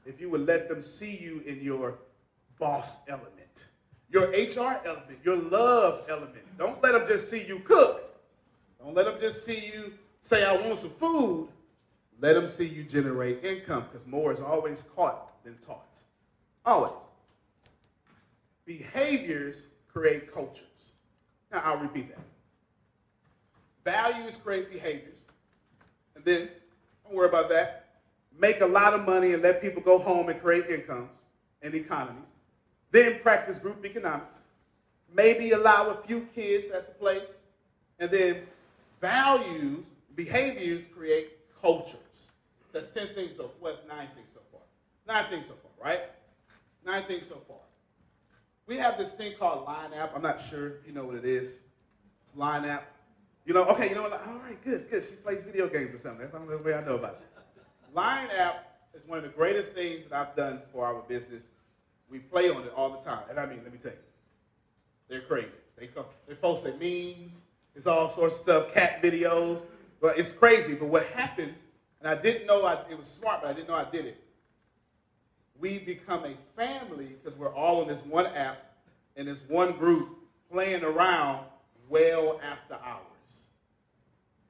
if 0.05 0.19
you 0.19 0.29
would 0.29 0.45
let 0.45 0.67
them 0.67 0.81
see 0.81 1.17
you 1.17 1.43
in 1.45 1.61
your 1.61 1.99
boss 2.57 2.97
element, 3.07 3.65
your 4.09 4.29
HR 4.29 4.81
element, 4.85 5.19
your 5.23 5.35
love 5.35 6.03
element. 6.09 6.43
Don't 6.57 6.81
let 6.81 6.93
them 6.93 7.05
just 7.07 7.29
see 7.29 7.45
you 7.45 7.59
cook. 7.59 8.19
Don't 8.83 8.95
let 8.95 9.05
them 9.05 9.17
just 9.19 9.45
see 9.45 9.71
you 9.73 9.93
say, 10.21 10.43
I 10.43 10.55
want 10.55 10.79
some 10.79 10.89
food. 10.91 11.49
Let 12.21 12.33
them 12.33 12.47
see 12.47 12.65
you 12.65 12.83
generate 12.83 13.43
income 13.43 13.85
because 13.89 14.05
more 14.05 14.33
is 14.33 14.41
always 14.41 14.83
caught 14.95 15.43
than 15.43 15.55
taught. 15.57 16.01
Always. 16.65 17.09
Behaviors 18.65 19.63
create 19.91 20.31
cultures. 20.33 20.91
Now, 21.51 21.61
I'll 21.63 21.77
repeat 21.79 22.09
that. 22.09 22.19
Values 23.85 24.37
create 24.37 24.69
behaviors. 24.69 25.17
And 26.15 26.23
then, 26.25 26.49
don't 27.03 27.15
worry 27.15 27.29
about 27.29 27.49
that. 27.49 27.87
Make 28.37 28.61
a 28.61 28.65
lot 28.65 28.93
of 28.93 29.05
money 29.05 29.33
and 29.33 29.41
let 29.41 29.61
people 29.61 29.81
go 29.81 29.97
home 29.97 30.29
and 30.29 30.39
create 30.39 30.69
incomes 30.69 31.15
and 31.61 31.73
economies. 31.73 32.23
Then 32.91 33.19
practice 33.19 33.57
group 33.57 33.85
economics. 33.85 34.35
Maybe 35.13 35.51
allow 35.51 35.89
a 35.89 35.95
few 35.95 36.27
kids 36.35 36.69
at 36.69 36.87
the 36.87 36.93
place. 36.93 37.37
And 37.99 38.11
then 38.11 38.41
values, 39.01 39.85
behaviors 40.15 40.85
create 40.85 41.31
cultures. 41.61 41.98
10 42.99 43.15
things 43.15 43.37
so 43.37 43.49
far. 43.61 43.71
Nine 43.87 44.07
things 44.15 44.29
so 44.33 44.41
far. 44.51 44.61
Nine 45.07 45.29
things 45.29 45.47
so 45.47 45.53
far, 45.53 45.71
right? 45.83 46.01
Nine 46.85 47.03
things 47.03 47.27
so 47.27 47.37
far. 47.47 47.57
We 48.67 48.75
have 48.77 48.97
this 48.97 49.13
thing 49.13 49.33
called 49.39 49.65
Line 49.65 49.93
App. 49.93 50.11
I'm 50.15 50.21
not 50.21 50.39
sure 50.41 50.67
if 50.67 50.85
you 50.85 50.93
know 50.93 51.05
what 51.05 51.15
it 51.15 51.25
is. 51.25 51.59
It's 52.23 52.35
Line 52.35 52.65
App. 52.65 52.91
You 53.45 53.53
know, 53.53 53.63
okay, 53.65 53.89
you 53.89 53.95
know 53.95 54.03
what? 54.03 54.13
All 54.27 54.39
right, 54.45 54.63
good, 54.63 54.89
good. 54.91 55.03
She 55.03 55.15
plays 55.15 55.43
video 55.43 55.67
games 55.67 55.95
or 55.95 55.97
something. 55.97 56.19
That's 56.19 56.33
the 56.33 56.39
only 56.39 56.57
way 56.57 56.73
I 56.73 56.85
know 56.85 56.95
about 56.95 57.21
it. 57.21 57.63
Line 57.93 58.27
App 58.37 58.79
is 58.93 59.07
one 59.07 59.17
of 59.17 59.23
the 59.23 59.29
greatest 59.29 59.73
things 59.73 60.03
that 60.09 60.19
I've 60.19 60.35
done 60.35 60.61
for 60.71 60.85
our 60.85 61.01
business. 61.07 61.47
We 62.11 62.19
play 62.19 62.49
on 62.49 62.63
it 62.63 62.73
all 62.75 62.89
the 62.89 62.99
time. 62.99 63.23
And 63.29 63.39
I 63.39 63.45
mean, 63.45 63.61
let 63.63 63.71
me 63.71 63.79
tell 63.79 63.91
you, 63.91 63.97
they're 65.07 65.21
crazy. 65.21 65.47
They, 65.77 65.87
come, 65.87 66.05
they 66.27 66.35
post 66.35 66.63
their 66.65 66.73
memes. 66.73 67.41
It's 67.75 67.87
all 67.87 68.09
sorts 68.09 68.35
of 68.35 68.41
stuff, 68.41 68.73
cat 68.73 69.01
videos. 69.01 69.63
But 70.01 70.19
it's 70.19 70.31
crazy. 70.31 70.75
But 70.75 70.89
what 70.89 71.05
happens, 71.07 71.63
and 72.01 72.09
I 72.09 72.15
didn't 72.15 72.45
know 72.45 72.65
I, 72.65 72.79
it 72.89 72.97
was 72.97 73.07
smart, 73.07 73.41
but 73.41 73.49
I 73.49 73.53
didn't 73.53 73.67
know 73.67 73.75
I 73.75 73.89
did 73.89 74.05
it. 74.05 74.21
We 75.59 75.79
become 75.79 76.23
a 76.23 76.33
family 76.55 77.15
because 77.21 77.37
we're 77.37 77.53
all 77.53 77.81
on 77.81 77.87
this 77.87 78.01
one 78.05 78.27
app 78.27 78.63
and 79.17 79.27
this 79.27 79.41
one 79.47 79.73
group 79.73 80.17
playing 80.51 80.83
around 80.83 81.45
well 81.89 82.39
after 82.41 82.75
hours. 82.75 83.03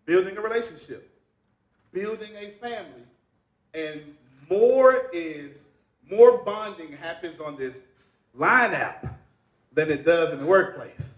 Building 0.06 0.38
a 0.38 0.42
relationship, 0.42 1.10
building 1.92 2.32
a 2.38 2.52
family, 2.62 3.04
and 3.74 4.02
more 4.50 5.10
is 5.14 5.66
more 6.10 6.40
bonding 6.40 6.92
happens 6.92 7.40
on 7.40 7.56
this 7.56 7.84
line 8.34 8.74
app 8.74 9.20
than 9.74 9.90
it 9.92 10.06
does 10.06 10.32
in 10.32 10.40
the 10.40 10.46
workplace. 10.46 11.16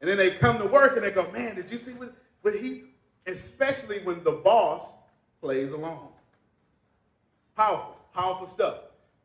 And 0.00 0.10
then 0.10 0.18
they 0.18 0.32
come 0.32 0.58
to 0.58 0.66
work 0.66 0.96
and 0.96 1.04
they 1.04 1.10
go, 1.10 1.30
man, 1.30 1.54
did 1.54 1.70
you 1.70 1.78
see 1.78 1.92
what, 1.92 2.12
what 2.42 2.54
he, 2.54 2.84
especially 3.26 4.00
when 4.00 4.22
the 4.24 4.32
boss 4.32 4.94
plays 5.42 5.72
along. 5.72 6.08
Powerful, 7.56 7.96
powerful 8.14 8.46
stuff. 8.46 8.76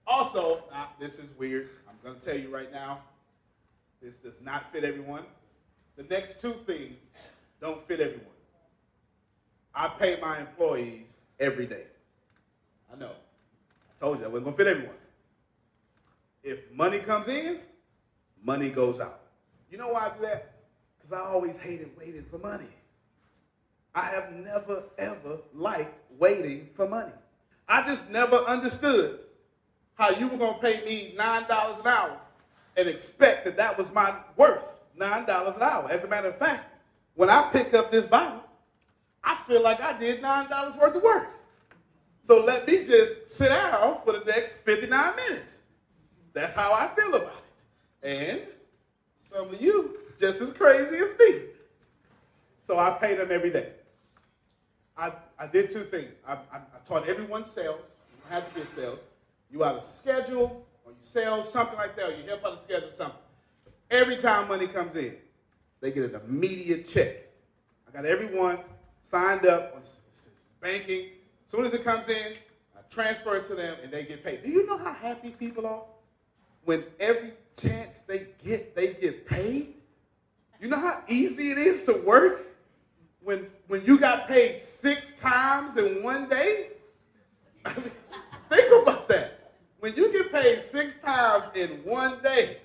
Also, 0.06 0.63
now, 0.71 0.89
this 0.99 1.19
is 1.19 1.30
weird. 1.38 1.69
I'm 1.88 1.95
going 2.03 2.19
to 2.19 2.21
tell 2.21 2.38
you 2.38 2.53
right 2.53 2.71
now, 2.73 3.01
this 4.01 4.17
does 4.17 4.41
not 4.41 4.71
fit 4.73 4.84
everyone. 4.84 5.23
The 5.95 6.03
next 6.03 6.41
two 6.41 6.53
things 6.53 7.01
don't 7.62 7.88
fit 7.88 7.99
everyone. 7.99 8.25
I 9.75 9.88
pay 9.89 10.19
my 10.19 10.39
employees 10.39 11.15
every 11.39 11.67
day. 11.67 11.84
I 12.91 12.97
know. 12.97 13.12
I 13.12 13.99
told 13.99 14.17
you 14.17 14.23
that 14.23 14.32
wasn't 14.32 14.45
going 14.45 14.58
to 14.58 14.63
fit 14.63 14.67
everyone. 14.67 14.95
If 16.43 16.71
money 16.71 16.99
comes 16.99 17.27
in, 17.27 17.60
money 18.43 18.69
goes 18.69 18.99
out. 18.99 19.19
You 19.69 19.77
know 19.77 19.89
why 19.89 20.08
I 20.08 20.17
do 20.17 20.21
that? 20.21 20.53
Because 20.97 21.13
I 21.13 21.21
always 21.21 21.58
hated 21.58 21.91
waiting 21.97 22.25
for 22.30 22.39
money. 22.39 22.69
I 23.98 24.02
have 24.02 24.32
never, 24.32 24.84
ever 25.00 25.40
liked 25.56 26.02
waiting 26.20 26.70
for 26.76 26.88
money. 26.88 27.12
I 27.68 27.82
just 27.82 28.12
never 28.12 28.36
understood 28.36 29.22
how 29.96 30.12
you 30.12 30.28
were 30.28 30.38
going 30.38 30.54
to 30.54 30.60
pay 30.60 30.86
me 30.86 31.16
$9 31.18 31.80
an 31.80 31.88
hour 31.88 32.16
and 32.78 32.88
expect 32.88 33.46
that 33.46 33.58
that 33.58 33.76
was 33.76 33.92
my 33.92 34.14
worth, 34.36 34.82
$9 35.00 35.56
an 35.56 35.62
hour. 35.64 35.90
As 35.90 36.04
a 36.04 36.08
matter 36.08 36.28
of 36.28 36.38
fact, 36.38 36.70
when 37.16 37.32
I 37.32 37.50
pick 37.52 37.74
up 37.74 37.90
this 37.90 38.06
Bible, 38.06 38.44
I 39.24 39.36
feel 39.48 39.64
like 39.64 39.82
I 39.82 39.98
did 39.98 40.22
$9 40.22 40.80
worth 40.80 40.96
of 40.96 41.02
work. 41.02 41.30
So 42.22 42.44
let 42.44 42.68
me 42.68 42.84
just 42.84 43.28
sit 43.28 43.50
down 43.50 43.98
for 44.06 44.14
the 44.14 44.24
next 44.28 44.58
59 44.58 45.16
minutes. 45.28 45.62
That's 46.34 46.54
how 46.54 46.72
I 46.72 46.86
feel 46.86 47.16
about 47.16 47.42
it. 48.04 48.08
And 48.08 48.42
some 49.22 49.50
of 49.50 49.60
you 49.60 49.98
just 50.20 50.40
as 50.40 50.52
crazy 50.52 50.98
as 50.98 51.16
me. 51.18 51.40
So 52.62 52.78
I 52.78 52.92
pay 52.92 53.16
them 53.16 53.32
every 53.32 53.50
day. 53.50 53.72
I, 54.98 55.12
I 55.40 55.48
did 55.48 55.70
two 55.70 55.84
things. 55.84 56.16
I, 56.28 56.34
I, 56.34 56.58
I 56.58 56.80
taught 56.84 57.08
everyone 57.08 57.46
sales. 57.46 57.96
You 58.10 58.32
have 58.34 58.52
to 58.52 58.60
be 58.60 58.66
sales. 58.68 59.00
You 59.52 59.64
either 59.64 59.82
schedule 59.82 60.66
or 60.86 60.92
you 60.92 60.98
sell 61.02 61.44
something 61.44 61.78
like 61.78 61.96
that, 61.98 62.10
or 62.10 62.16
you 62.16 62.24
help 62.28 62.46
out 62.46 62.56
the 62.56 62.62
schedule 62.62 62.92
something. 62.92 63.20
Every 63.92 64.18
time 64.18 64.48
money 64.48 64.68
comes 64.68 64.96
in, 64.96 65.16
they 65.80 65.92
get 65.92 66.04
an 66.14 66.20
immediate 66.28 66.86
check. 66.86 67.16
I 67.88 67.92
got 67.92 68.06
everyone 68.06 68.60
signed 69.02 69.46
up 69.46 69.74
on 69.76 69.82
banking. 70.60 71.06
As 71.46 71.52
soon 71.52 71.66
as 71.66 71.74
it 71.74 71.84
comes 71.84 72.10
in, 72.10 72.34
I 72.76 72.82
transfer 72.90 73.38
it 73.38 73.46
to 73.46 73.56
them 73.56 73.78
and 73.84 73.92
they 73.92 74.04
get 74.04 74.24
paid. 74.24 74.44
Do 74.44 74.50
you 74.50 74.66
know 74.66 74.78
how 74.78 74.92
happy 74.92 75.30
people 75.30 75.66
are 75.66 75.84
when 76.66 76.84
every 77.00 77.32
chance 77.56 78.02
they 78.02 78.28
get, 78.44 78.76
they 78.76 78.88
get 78.88 79.26
paid? 79.26 79.76
You 80.60 80.68
know 80.68 80.78
how 80.80 81.04
easy 81.08 81.52
it 81.52 81.58
is 81.58 81.86
to 81.86 81.94
work 81.94 82.48
when, 83.28 83.46
when 83.68 83.84
you 83.84 84.00
got 84.00 84.26
paid 84.26 84.58
six 84.58 85.12
times 85.12 85.76
in 85.76 86.02
one 86.02 86.30
day? 86.30 86.70
I 87.66 87.74
mean, 87.76 87.92
think 88.50 88.82
about 88.82 89.10
that. 89.10 89.52
When 89.80 89.94
you 89.98 90.10
get 90.13 90.32
paid 90.32 90.62
six 90.62 90.96
times 90.96 91.52
in 91.54 91.72
one 91.84 92.24
day, 92.24 92.60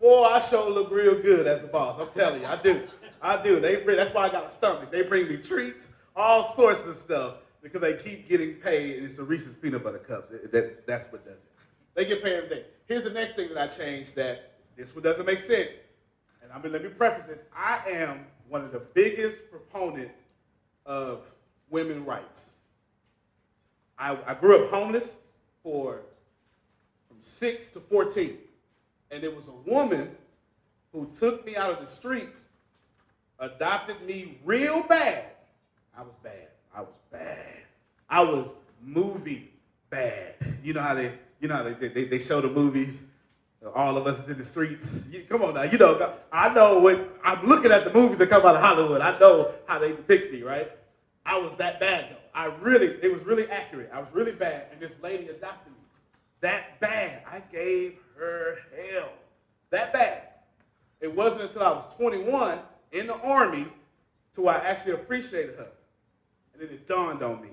boy, 0.00 0.24
I 0.24 0.40
sure 0.40 0.68
look 0.70 0.90
real 0.90 1.14
good 1.14 1.46
as 1.46 1.62
a 1.62 1.68
boss. 1.68 2.00
I'm 2.00 2.12
telling 2.12 2.40
you, 2.40 2.48
I 2.48 2.60
do. 2.60 2.82
I 3.22 3.40
do. 3.40 3.60
They 3.60 3.76
that's 3.76 4.12
why 4.12 4.22
I 4.22 4.28
got 4.28 4.46
a 4.46 4.48
stomach. 4.48 4.90
They 4.90 5.02
bring 5.02 5.28
me 5.28 5.36
treats, 5.36 5.90
all 6.16 6.42
sorts 6.42 6.84
of 6.84 6.96
stuff, 6.96 7.36
because 7.62 7.80
they 7.80 7.94
keep 7.94 8.28
getting 8.28 8.54
paid, 8.54 8.96
and 8.96 9.06
it's 9.06 9.18
a 9.18 9.24
Reese's 9.24 9.54
peanut 9.54 9.84
butter 9.84 9.98
cups. 9.98 10.32
It, 10.32 10.50
that, 10.50 10.84
that's 10.84 11.06
what 11.12 11.24
does 11.24 11.44
it. 11.44 11.50
They 11.94 12.04
get 12.04 12.24
paid 12.24 12.34
every 12.34 12.48
day. 12.48 12.64
Here's 12.88 13.04
the 13.04 13.10
next 13.10 13.36
thing 13.36 13.54
that 13.54 13.58
I 13.58 13.68
changed 13.68 14.16
that 14.16 14.54
this 14.76 14.96
one 14.96 15.04
doesn't 15.04 15.26
make 15.26 15.38
sense. 15.38 15.74
And 16.42 16.50
I 16.52 16.58
mean, 16.58 16.72
let 16.72 16.82
me 16.82 16.88
preface 16.88 17.28
it. 17.28 17.48
I 17.56 17.82
am 17.88 18.26
one 18.48 18.62
of 18.62 18.72
the 18.72 18.80
biggest 18.94 19.50
proponents 19.50 20.22
of 20.86 21.30
women 21.70 22.04
rights. 22.04 22.50
I, 23.98 24.16
I 24.26 24.34
grew 24.34 24.64
up 24.64 24.70
homeless 24.70 25.16
for 25.62 26.02
from 27.08 27.16
6 27.20 27.68
to 27.70 27.80
14. 27.80 28.38
And 29.10 29.22
there 29.22 29.30
was 29.30 29.48
a 29.48 29.70
woman 29.70 30.10
who 30.92 31.08
took 31.12 31.46
me 31.46 31.56
out 31.56 31.70
of 31.70 31.80
the 31.80 31.86
streets, 31.86 32.48
adopted 33.38 34.00
me 34.06 34.38
real 34.44 34.82
bad. 34.82 35.24
I 35.96 36.02
was 36.02 36.14
bad. 36.22 36.48
I 36.74 36.80
was 36.80 36.94
bad. 37.10 37.56
I 38.08 38.22
was 38.22 38.54
movie 38.82 39.50
bad. 39.90 40.34
You 40.62 40.72
know 40.72 40.82
how 40.82 40.94
they, 40.94 41.12
you 41.40 41.48
know 41.48 41.54
how 41.54 41.62
they, 41.62 41.88
they, 41.88 42.04
they 42.04 42.18
show 42.18 42.40
the 42.40 42.48
movies. 42.48 43.02
All 43.74 43.96
of 43.96 44.06
us 44.06 44.20
is 44.20 44.28
in 44.28 44.38
the 44.38 44.44
streets. 44.44 45.06
You, 45.10 45.22
come 45.28 45.42
on 45.42 45.54
now, 45.54 45.62
you 45.64 45.78
know. 45.78 46.14
I 46.30 46.52
know 46.54 46.78
what 46.78 47.18
I'm 47.24 47.44
looking 47.44 47.72
at 47.72 47.84
the 47.84 47.92
movies 47.92 48.18
that 48.18 48.28
come 48.28 48.46
out 48.46 48.54
of 48.54 48.62
Hollywood. 48.62 49.00
I 49.00 49.18
know 49.18 49.52
how 49.66 49.78
they 49.78 49.90
depict 49.90 50.32
me, 50.32 50.42
right? 50.42 50.70
I 51.26 51.38
was 51.38 51.54
that 51.56 51.80
bad 51.80 52.10
though. 52.10 52.16
I 52.34 52.46
really, 52.60 52.98
it 53.02 53.12
was 53.12 53.22
really 53.22 53.48
accurate. 53.50 53.90
I 53.92 54.00
was 54.00 54.08
really 54.12 54.32
bad, 54.32 54.66
and 54.70 54.80
this 54.80 54.94
lady 55.02 55.28
adopted 55.28 55.72
me 55.72 55.78
that 56.40 56.78
bad. 56.80 57.22
I 57.30 57.40
gave 57.52 57.96
her 58.16 58.58
hell. 58.76 59.10
That 59.70 59.92
bad. 59.92 60.22
It 61.00 61.14
wasn't 61.14 61.44
until 61.44 61.62
I 61.62 61.72
was 61.72 61.92
21 61.94 62.58
in 62.92 63.06
the 63.06 63.16
army 63.16 63.66
till 64.32 64.48
I 64.48 64.56
actually 64.56 64.92
appreciated 64.92 65.56
her. 65.56 65.68
And 66.52 66.62
then 66.62 66.68
it 66.70 66.86
dawned 66.88 67.22
on 67.22 67.40
me. 67.42 67.50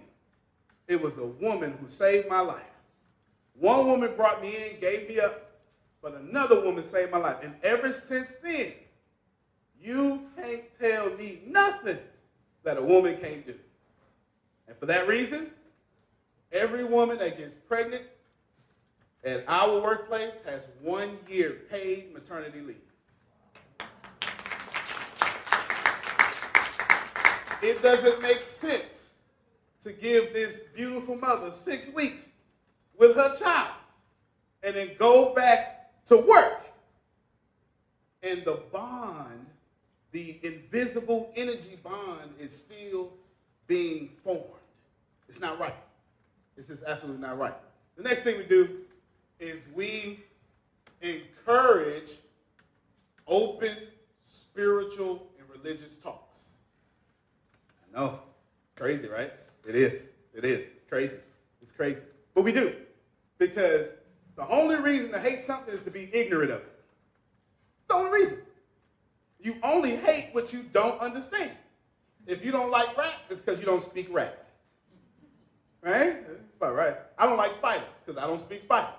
It 0.88 1.02
was 1.02 1.18
a 1.18 1.26
woman 1.26 1.78
who 1.80 1.90
saved 1.90 2.30
my 2.30 2.40
life. 2.40 2.64
One 3.58 3.88
woman 3.88 4.16
brought 4.16 4.42
me 4.42 4.56
in, 4.56 4.80
gave 4.80 5.08
me 5.08 5.20
up, 5.20 5.45
but 6.06 6.22
another 6.22 6.62
woman 6.62 6.84
saved 6.84 7.12
my 7.12 7.18
life. 7.18 7.38
And 7.42 7.56
ever 7.64 7.92
since 7.92 8.36
then, 8.36 8.74
you 9.82 10.22
can't 10.38 10.72
tell 10.80 11.10
me 11.16 11.42
nothing 11.48 11.98
that 12.62 12.78
a 12.78 12.82
woman 12.82 13.18
can't 13.20 13.44
do. 13.44 13.56
And 14.68 14.78
for 14.78 14.86
that 14.86 15.08
reason, 15.08 15.50
every 16.52 16.84
woman 16.84 17.18
that 17.18 17.40
gets 17.40 17.56
pregnant 17.68 18.04
at 19.24 19.46
our 19.48 19.82
workplace 19.82 20.42
has 20.46 20.68
one 20.80 21.18
year 21.28 21.62
paid 21.72 22.14
maternity 22.14 22.62
leave. 22.62 22.76
It 27.64 27.82
doesn't 27.82 28.22
make 28.22 28.44
sense 28.44 29.06
to 29.82 29.92
give 29.92 30.34
this 30.34 30.60
beautiful 30.76 31.16
mother 31.16 31.50
six 31.50 31.90
weeks 31.90 32.30
with 32.96 33.16
her 33.16 33.34
child 33.34 33.74
and 34.62 34.76
then 34.76 34.92
go 35.00 35.34
back 35.34 35.75
to 36.06 36.18
work. 36.18 36.66
And 38.24 38.44
the 38.44 38.60
bond, 38.72 39.46
the 40.12 40.40
invisible 40.44 41.32
energy 41.36 41.78
bond, 41.84 42.34
is 42.40 42.56
still 42.56 43.12
being 43.68 44.10
formed. 44.24 44.42
It's 45.30 45.40
not 45.40 45.60
right. 45.60 45.76
It's 46.58 46.68
just 46.68 46.84
absolutely 46.84 47.22
not 47.22 47.38
right. 47.38 47.56
The 47.98 48.04
next 48.04 48.22
thing 48.22 48.38
we 48.38 48.46
do 48.46 48.78
is 49.40 49.66
we 49.76 50.20
encourage 51.02 52.18
open 53.28 53.76
spiritual 54.24 55.28
and 55.38 55.48
religious 55.50 55.96
talks. 55.96 56.50
I 57.94 58.00
know, 58.00 58.20
crazy, 58.76 59.08
right? 59.08 59.32
It 59.68 59.76
is. 59.76 60.10
It 60.34 60.46
is. 60.46 60.68
It's 60.76 60.86
crazy. 60.86 61.18
It's 61.62 61.72
crazy. 61.72 62.04
But 62.34 62.44
we 62.44 62.52
do. 62.52 62.76
Because 63.38 63.92
the 64.36 64.48
only 64.50 64.76
reason 64.78 65.12
to 65.12 65.20
hate 65.20 65.42
something 65.42 65.74
is 65.74 65.84
to 65.84 65.92
be 65.92 66.10
ignorant 66.14 66.52
of 66.52 66.60
it. 66.60 66.74
It's 67.80 67.88
the 67.88 67.96
only 67.96 68.12
reason. 68.12 68.40
You 69.40 69.56
only 69.64 69.96
hate 69.96 70.30
what 70.32 70.52
you 70.52 70.64
don't 70.74 71.00
understand. 71.00 71.52
If 72.28 72.44
you 72.44 72.52
don't 72.52 72.72
like 72.72 72.98
rats, 72.98 73.30
it's 73.30 73.42
because 73.42 73.60
you 73.60 73.66
don't 73.66 73.82
speak 73.82 74.08
rat. 74.12 74.46
Right? 75.82 76.18
About 76.58 76.76
right. 76.76 76.96
I 77.18 77.28
don't 77.28 77.38
like 77.38 77.54
spiders 77.54 77.88
because 78.04 78.22
I 78.22 78.26
don't 78.26 78.40
speak 78.40 78.62
spider. 78.62 78.90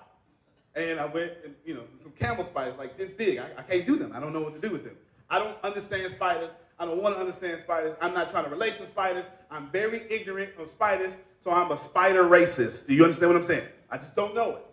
And 0.77 1.01
I 1.01 1.07
went 1.07 1.33
and, 1.45 1.55
you 1.65 1.75
know, 1.75 1.85
some 2.01 2.13
camel 2.13 2.45
spiders 2.45 2.75
like 2.79 2.97
this 2.97 3.11
big. 3.11 3.39
I, 3.39 3.47
I 3.59 3.63
can't 3.63 3.87
do 3.87 3.97
them. 3.97 4.13
I 4.15 4.21
don't 4.21 4.33
know 4.33 4.43
what 4.43 4.55
to 4.55 4.61
do 4.61 4.73
with 4.73 4.85
them. 4.85 4.97
I 5.29 5.39
don't 5.39 5.57
understand 5.65 6.11
spiders. 6.13 6.55
I 6.79 6.85
don't 6.85 7.03
want 7.03 7.15
to 7.17 7.21
understand 7.21 7.59
spiders. 7.59 7.95
I'm 8.01 8.15
not 8.15 8.29
trying 8.29 8.45
to 8.45 8.51
relate 8.51 8.77
to 8.77 8.87
spiders. 8.87 9.25
I'm 9.51 9.69
very 9.71 10.03
ignorant 10.11 10.51
of 10.59 10.69
spiders, 10.69 11.17
so 11.41 11.51
I'm 11.51 11.71
a 11.73 11.77
spider 11.77 12.25
racist. 12.25 12.87
Do 12.87 12.95
you 12.95 13.03
understand 13.03 13.33
what 13.33 13.39
I'm 13.39 13.45
saying? 13.45 13.67
I 13.91 13.97
just 13.97 14.15
don't 14.15 14.35
know 14.35 14.57
it. 14.57 14.67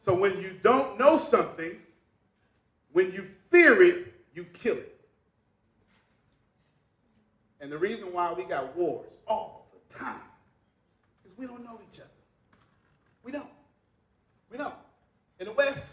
So 0.00 0.14
when 0.14 0.40
you 0.40 0.52
don't 0.62 0.98
know 0.98 1.18
something, 1.18 1.76
when 2.92 3.12
you 3.12 3.26
fear 3.50 3.82
it, 3.82 4.12
you 4.34 4.44
kill 4.44 4.76
it. 4.76 5.00
And 7.60 7.70
the 7.70 7.78
reason 7.78 8.12
why 8.12 8.32
we 8.32 8.44
got 8.44 8.74
wars 8.76 9.18
all 9.28 9.68
the 9.72 9.94
time 9.94 10.22
is 11.26 11.32
we 11.36 11.46
don't 11.46 11.62
know 11.62 11.78
each 11.88 12.00
other. 12.00 12.08
We 13.22 13.32
don't. 13.32 13.50
We 14.50 14.56
don't. 14.56 14.74
In 15.38 15.46
the 15.46 15.52
West, 15.52 15.90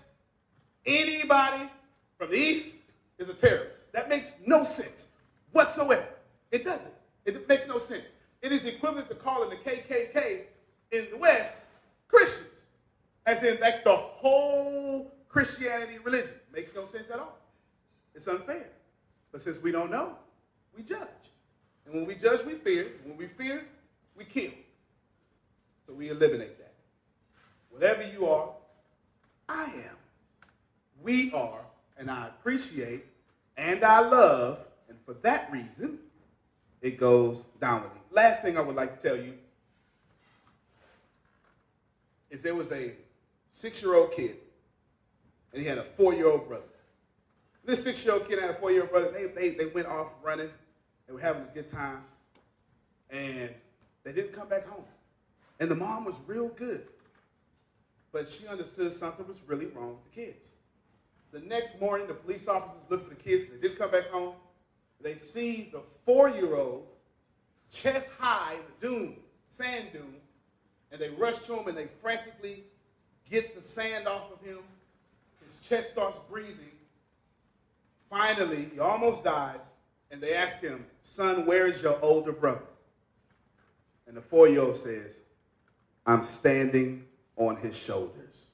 anybody 0.85 1.69
from 2.17 2.31
the 2.31 2.37
East 2.37 2.77
is 3.17 3.27
a 3.27 3.33
terrorist. 3.33 3.91
That 3.91 4.07
makes 4.07 4.35
no 4.45 4.63
sense 4.63 5.07
whatsoever. 5.51 6.07
It 6.51 6.63
doesn't. 6.63 6.93
It 7.25 7.47
makes 7.49 7.67
no 7.67 7.77
sense. 7.77 8.03
It 8.41 8.53
is 8.53 8.65
equivalent 8.65 9.09
to 9.09 9.15
calling 9.15 9.49
the 9.49 9.57
KKK 9.57 10.43
in 10.91 11.07
the 11.11 11.17
West 11.17 11.57
Christians. 12.07 12.46
As 13.27 13.43
in, 13.43 13.59
that's 13.59 13.79
the 13.79 13.95
whole 13.95 15.13
Christianity 15.27 15.97
religion. 16.01 16.33
Makes 16.53 16.73
no 16.73 16.85
sense 16.85 17.09
at 17.09 17.19
all. 17.19 17.37
It's 18.15 18.25
unfair. 18.25 18.69
But 19.33 19.41
since 19.41 19.61
we 19.61 19.69
don't 19.71 19.91
know, 19.91 20.15
we 20.75 20.81
judge. 20.81 21.07
And 21.85 21.93
when 21.93 22.05
we 22.05 22.15
judge, 22.15 22.45
we 22.45 22.53
fear. 22.53 22.87
When 23.03 23.17
we 23.17 23.27
fear, 23.27 23.65
we 24.15 24.23
kill. 24.23 24.51
So 25.85 25.93
we 25.93 26.09
eliminate 26.09 26.57
that. 26.57 26.73
Whatever 27.69 28.07
you 28.07 28.27
are, 28.27 28.49
I 29.49 29.65
am. 29.65 29.97
We 31.03 31.31
are, 31.33 31.59
and 31.97 32.09
I 32.09 32.27
appreciate, 32.27 33.05
and 33.57 33.83
I 33.83 33.99
love, 33.99 34.59
and 34.89 34.97
for 35.05 35.13
that 35.21 35.51
reason, 35.51 35.99
it 36.81 36.97
goes 36.97 37.45
downwardly. 37.59 37.99
Last 38.09 38.41
thing 38.41 38.57
I 38.57 38.61
would 38.61 38.75
like 38.75 38.99
to 38.99 39.07
tell 39.09 39.17
you 39.17 39.33
is 42.29 42.41
there 42.41 42.55
was 42.55 42.71
a 42.71 42.93
six-year-old 43.57 44.11
kid, 44.11 44.37
and 45.51 45.59
he 45.59 45.67
had 45.67 45.79
a 45.79 45.83
four-year-old 45.83 46.47
brother. 46.47 46.63
This 47.65 47.83
six-year-old 47.83 48.29
kid 48.29 48.37
had 48.37 48.51
a 48.51 48.53
four-year-old 48.53 48.91
brother. 48.91 49.11
They, 49.11 49.25
they, 49.25 49.49
they 49.55 49.65
went 49.65 49.87
off 49.87 50.09
running. 50.21 50.51
They 51.07 51.13
were 51.13 51.19
having 51.19 51.41
a 51.41 51.55
good 51.55 51.67
time, 51.67 52.03
and 53.09 53.49
they 54.03 54.13
didn't 54.13 54.33
come 54.33 54.47
back 54.47 54.67
home. 54.67 54.85
And 55.59 55.71
the 55.71 55.75
mom 55.75 56.05
was 56.05 56.19
real 56.27 56.49
good, 56.49 56.85
but 58.11 58.29
she 58.29 58.45
understood 58.45 58.93
something 58.93 59.27
was 59.27 59.41
really 59.47 59.65
wrong 59.65 59.95
with 59.95 60.13
the 60.13 60.21
kids. 60.21 60.45
The 61.31 61.39
next 61.39 61.81
morning, 61.81 62.05
the 62.05 62.13
police 62.13 62.47
officers 62.47 62.81
looked 62.89 63.09
for 63.09 63.15
the 63.15 63.21
kids. 63.21 63.45
They 63.49 63.57
didn't 63.57 63.79
come 63.79 63.89
back 63.89 64.09
home. 64.11 64.35
They 65.01 65.15
see 65.15 65.69
the 65.71 65.81
four-year-old 66.05 66.85
chest 67.71 68.11
high 68.19 68.53
in 68.53 68.59
the 68.79 68.87
dune, 68.87 69.15
sand 69.49 69.87
dune, 69.93 70.15
and 70.91 71.01
they 71.01 71.09
rush 71.09 71.39
to 71.47 71.55
him 71.57 71.67
and 71.67 71.75
they 71.75 71.87
frantically 72.03 72.63
get 73.29 73.55
the 73.55 73.61
sand 73.61 74.07
off 74.07 74.31
of 74.31 74.45
him. 74.45 74.59
His 75.43 75.59
chest 75.67 75.91
starts 75.91 76.19
breathing. 76.29 76.71
Finally, 78.09 78.69
he 78.73 78.79
almost 78.79 79.23
dies, 79.23 79.71
and 80.11 80.21
they 80.21 80.33
ask 80.33 80.59
him, 80.59 80.85
Son, 81.03 81.45
where 81.45 81.67
is 81.67 81.81
your 81.81 81.99
older 82.01 82.31
brother? 82.31 82.61
And 84.07 84.15
the 84.15 84.21
four 84.21 84.47
year 84.47 84.61
old 84.61 84.75
says, 84.75 85.19
I'm 86.05 86.23
standing 86.23 87.03
on 87.35 87.57
his 87.57 87.75
shoulders. 87.75 88.47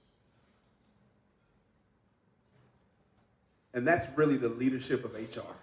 And 3.76 3.88
that's 3.88 4.08
really 4.16 4.38
the 4.38 4.50
leadership 4.50 5.04
of 5.04 5.14
HR. 5.14 5.54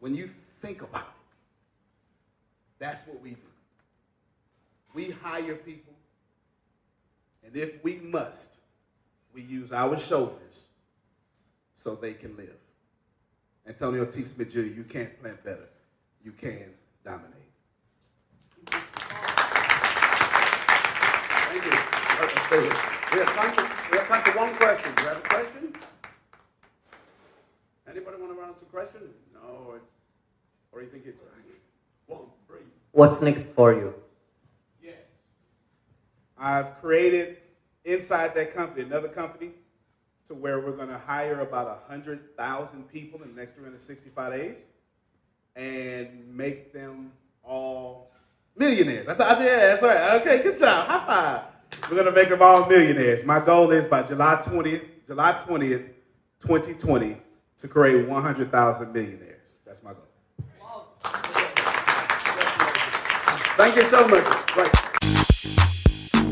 When 0.00 0.14
you 0.14 0.30
think 0.60 0.82
about 0.82 1.02
it, 1.02 1.06
that's 2.78 3.06
what 3.06 3.20
we 3.22 3.30
do. 3.30 3.36
We 4.94 5.10
hire 5.10 5.54
people, 5.54 5.94
and 7.46 7.56
if 7.56 7.82
we 7.84 7.96
must, 7.96 8.52
we 9.32 9.42
use 9.42 9.72
our 9.72 9.96
shoulders 9.96 10.66
so 11.76 11.94
they 11.94 12.12
can 12.12 12.36
live. 12.36 12.56
Antonio 13.66 14.04
T. 14.04 14.24
Smith 14.24 14.50
Jr., 14.50 14.60
you 14.60 14.84
can't 14.84 15.18
plan 15.20 15.38
better. 15.44 15.68
You 16.24 16.32
can 16.32 16.70
dominate. 17.04 17.32
Thank 21.50 21.64
you. 21.64 21.70
We 23.12 23.18
have 23.18 23.34
time 23.34 23.52
for, 23.52 23.92
we 23.92 23.98
have 23.98 24.08
time 24.08 24.22
for 24.24 24.38
one 24.38 24.54
question. 24.54 24.94
Do 24.96 25.02
you 25.02 25.08
have 25.08 25.18
a 25.18 25.20
question? 25.20 25.74
Anybody 27.88 28.16
want 28.20 28.36
to 28.36 28.42
answer 28.42 28.62
a 28.62 28.64
question? 28.66 29.00
No, 29.32 29.74
it's, 29.76 29.90
or 30.72 30.82
you 30.82 30.88
think 30.88 31.04
it's 31.06 31.20
one, 32.06 32.20
brief. 32.48 32.62
What's 32.92 33.20
next 33.22 33.46
for 33.48 33.72
you? 33.72 33.94
I've 36.38 36.78
created 36.80 37.38
inside 37.84 38.34
that 38.34 38.52
company, 38.52 38.82
another 38.82 39.08
company, 39.08 39.52
to 40.28 40.34
where 40.34 40.60
we're 40.60 40.76
going 40.76 40.88
to 40.88 40.98
hire 40.98 41.40
about 41.40 41.66
100,000 41.88 42.88
people 42.88 43.22
in 43.22 43.34
the 43.34 43.40
next 43.40 43.52
365 43.52 44.32
days 44.32 44.66
and 45.54 46.26
make 46.28 46.72
them 46.72 47.12
all 47.42 48.10
millionaires. 48.56 49.06
That's, 49.06 49.20
yeah, 49.20 49.36
that's 49.38 49.82
right. 49.82 50.20
Okay, 50.20 50.42
good 50.42 50.58
job. 50.58 50.88
High 50.88 51.06
five. 51.06 51.90
We're 51.90 52.02
going 52.02 52.06
to 52.06 52.12
make 52.12 52.28
them 52.28 52.42
all 52.42 52.66
millionaires. 52.66 53.24
My 53.24 53.40
goal 53.40 53.70
is 53.70 53.86
by 53.86 54.02
July 54.02 54.40
20th, 54.42 54.84
July 55.06 55.32
20th, 55.34 55.88
2020, 56.40 57.16
to 57.58 57.68
create 57.68 58.06
100,000 58.06 58.92
millionaires. 58.92 59.54
That's 59.64 59.82
my 59.82 59.92
goal. 59.92 60.02
Thank 63.56 63.76
you 63.76 63.84
so 63.84 64.06
much. 64.08 64.56
Right. 64.56 64.85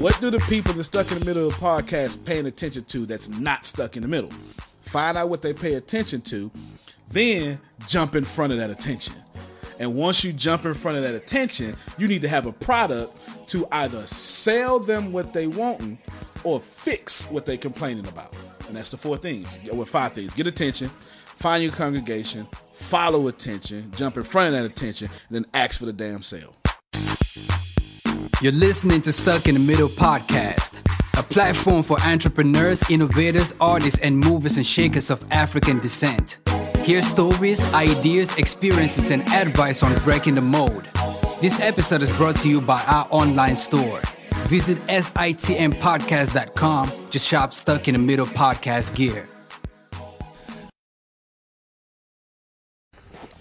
What 0.04 0.20
do 0.20 0.28
the 0.28 0.38
people 0.40 0.74
that's 0.74 0.84
stuck 0.84 1.10
in 1.10 1.18
the 1.18 1.24
middle 1.24 1.48
of 1.48 1.54
the 1.54 1.60
podcast 1.64 2.22
paying 2.26 2.44
attention 2.44 2.84
to 2.84 3.06
that's 3.06 3.30
not 3.30 3.64
stuck 3.64 3.96
in 3.96 4.02
the 4.02 4.08
middle? 4.08 4.28
Find 4.82 5.16
out 5.16 5.30
what 5.30 5.40
they 5.40 5.54
pay 5.54 5.76
attention 5.76 6.20
to, 6.20 6.50
then 7.08 7.58
jump 7.86 8.14
in 8.14 8.22
front 8.22 8.52
of 8.52 8.58
that 8.58 8.68
attention. 8.68 9.14
And 9.78 9.94
once 9.94 10.22
you 10.22 10.34
jump 10.34 10.66
in 10.66 10.74
front 10.74 10.98
of 10.98 11.04
that 11.04 11.14
attention, 11.14 11.74
you 11.96 12.06
need 12.06 12.20
to 12.20 12.28
have 12.28 12.44
a 12.44 12.52
product 12.52 13.18
to 13.48 13.66
either 13.72 14.06
sell 14.06 14.78
them 14.78 15.10
what 15.10 15.32
they 15.32 15.46
want 15.46 15.98
or 16.44 16.60
fix 16.60 17.24
what 17.30 17.46
they 17.46 17.56
complaining 17.56 18.06
about. 18.06 18.34
And 18.68 18.76
that's 18.76 18.90
the 18.90 18.98
four 18.98 19.16
things. 19.16 19.56
With 19.72 19.88
five 19.88 20.12
things. 20.12 20.34
Get 20.34 20.46
attention, 20.46 20.90
find 20.90 21.62
your 21.62 21.72
congregation, 21.72 22.46
follow 22.74 23.28
attention, 23.28 23.90
jump 23.96 24.18
in 24.18 24.24
front 24.24 24.48
of 24.48 24.52
that 24.52 24.66
attention, 24.66 25.08
and 25.30 25.34
then 25.34 25.46
ask 25.54 25.80
for 25.80 25.86
the 25.86 25.94
damn 25.94 26.20
sale. 26.20 26.54
You're 28.40 28.52
listening 28.52 29.00
to 29.02 29.12
Stuck 29.12 29.48
in 29.48 29.54
the 29.54 29.60
Middle 29.60 29.88
podcast, 29.88 30.80
a 31.18 31.22
platform 31.22 31.82
for 31.82 31.98
entrepreneurs, 32.00 32.82
innovators, 32.90 33.54
artists, 33.60 34.00
and 34.00 34.18
movers 34.18 34.56
and 34.56 34.66
shakers 34.66 35.10
of 35.10 35.24
African 35.30 35.78
descent. 35.78 36.38
Hear 36.82 37.00
stories, 37.00 37.62
ideas, 37.72 38.36
experiences, 38.36 39.10
and 39.10 39.22
advice 39.28 39.82
on 39.82 39.96
breaking 40.02 40.34
the 40.34 40.42
mold. 40.42 40.84
This 41.40 41.58
episode 41.60 42.02
is 42.02 42.14
brought 42.16 42.36
to 42.36 42.48
you 42.48 42.60
by 42.60 42.82
our 42.84 43.06
online 43.10 43.56
store. 43.56 44.02
Visit 44.48 44.78
sitmpodcast.com 44.86 46.92
to 47.10 47.18
shop 47.18 47.54
Stuck 47.54 47.88
in 47.88 47.94
the 47.94 48.00
Middle 48.00 48.26
podcast 48.26 48.94
gear. 48.94 49.28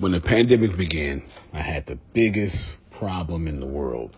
when 0.04 0.12
the 0.12 0.20
pandemic 0.20 0.76
began, 0.76 1.24
I 1.54 1.62
had 1.62 1.86
the 1.86 1.98
biggest 2.12 2.58
problem 2.92 3.48
in 3.48 3.62
the 3.62 3.66
world. 3.66 4.18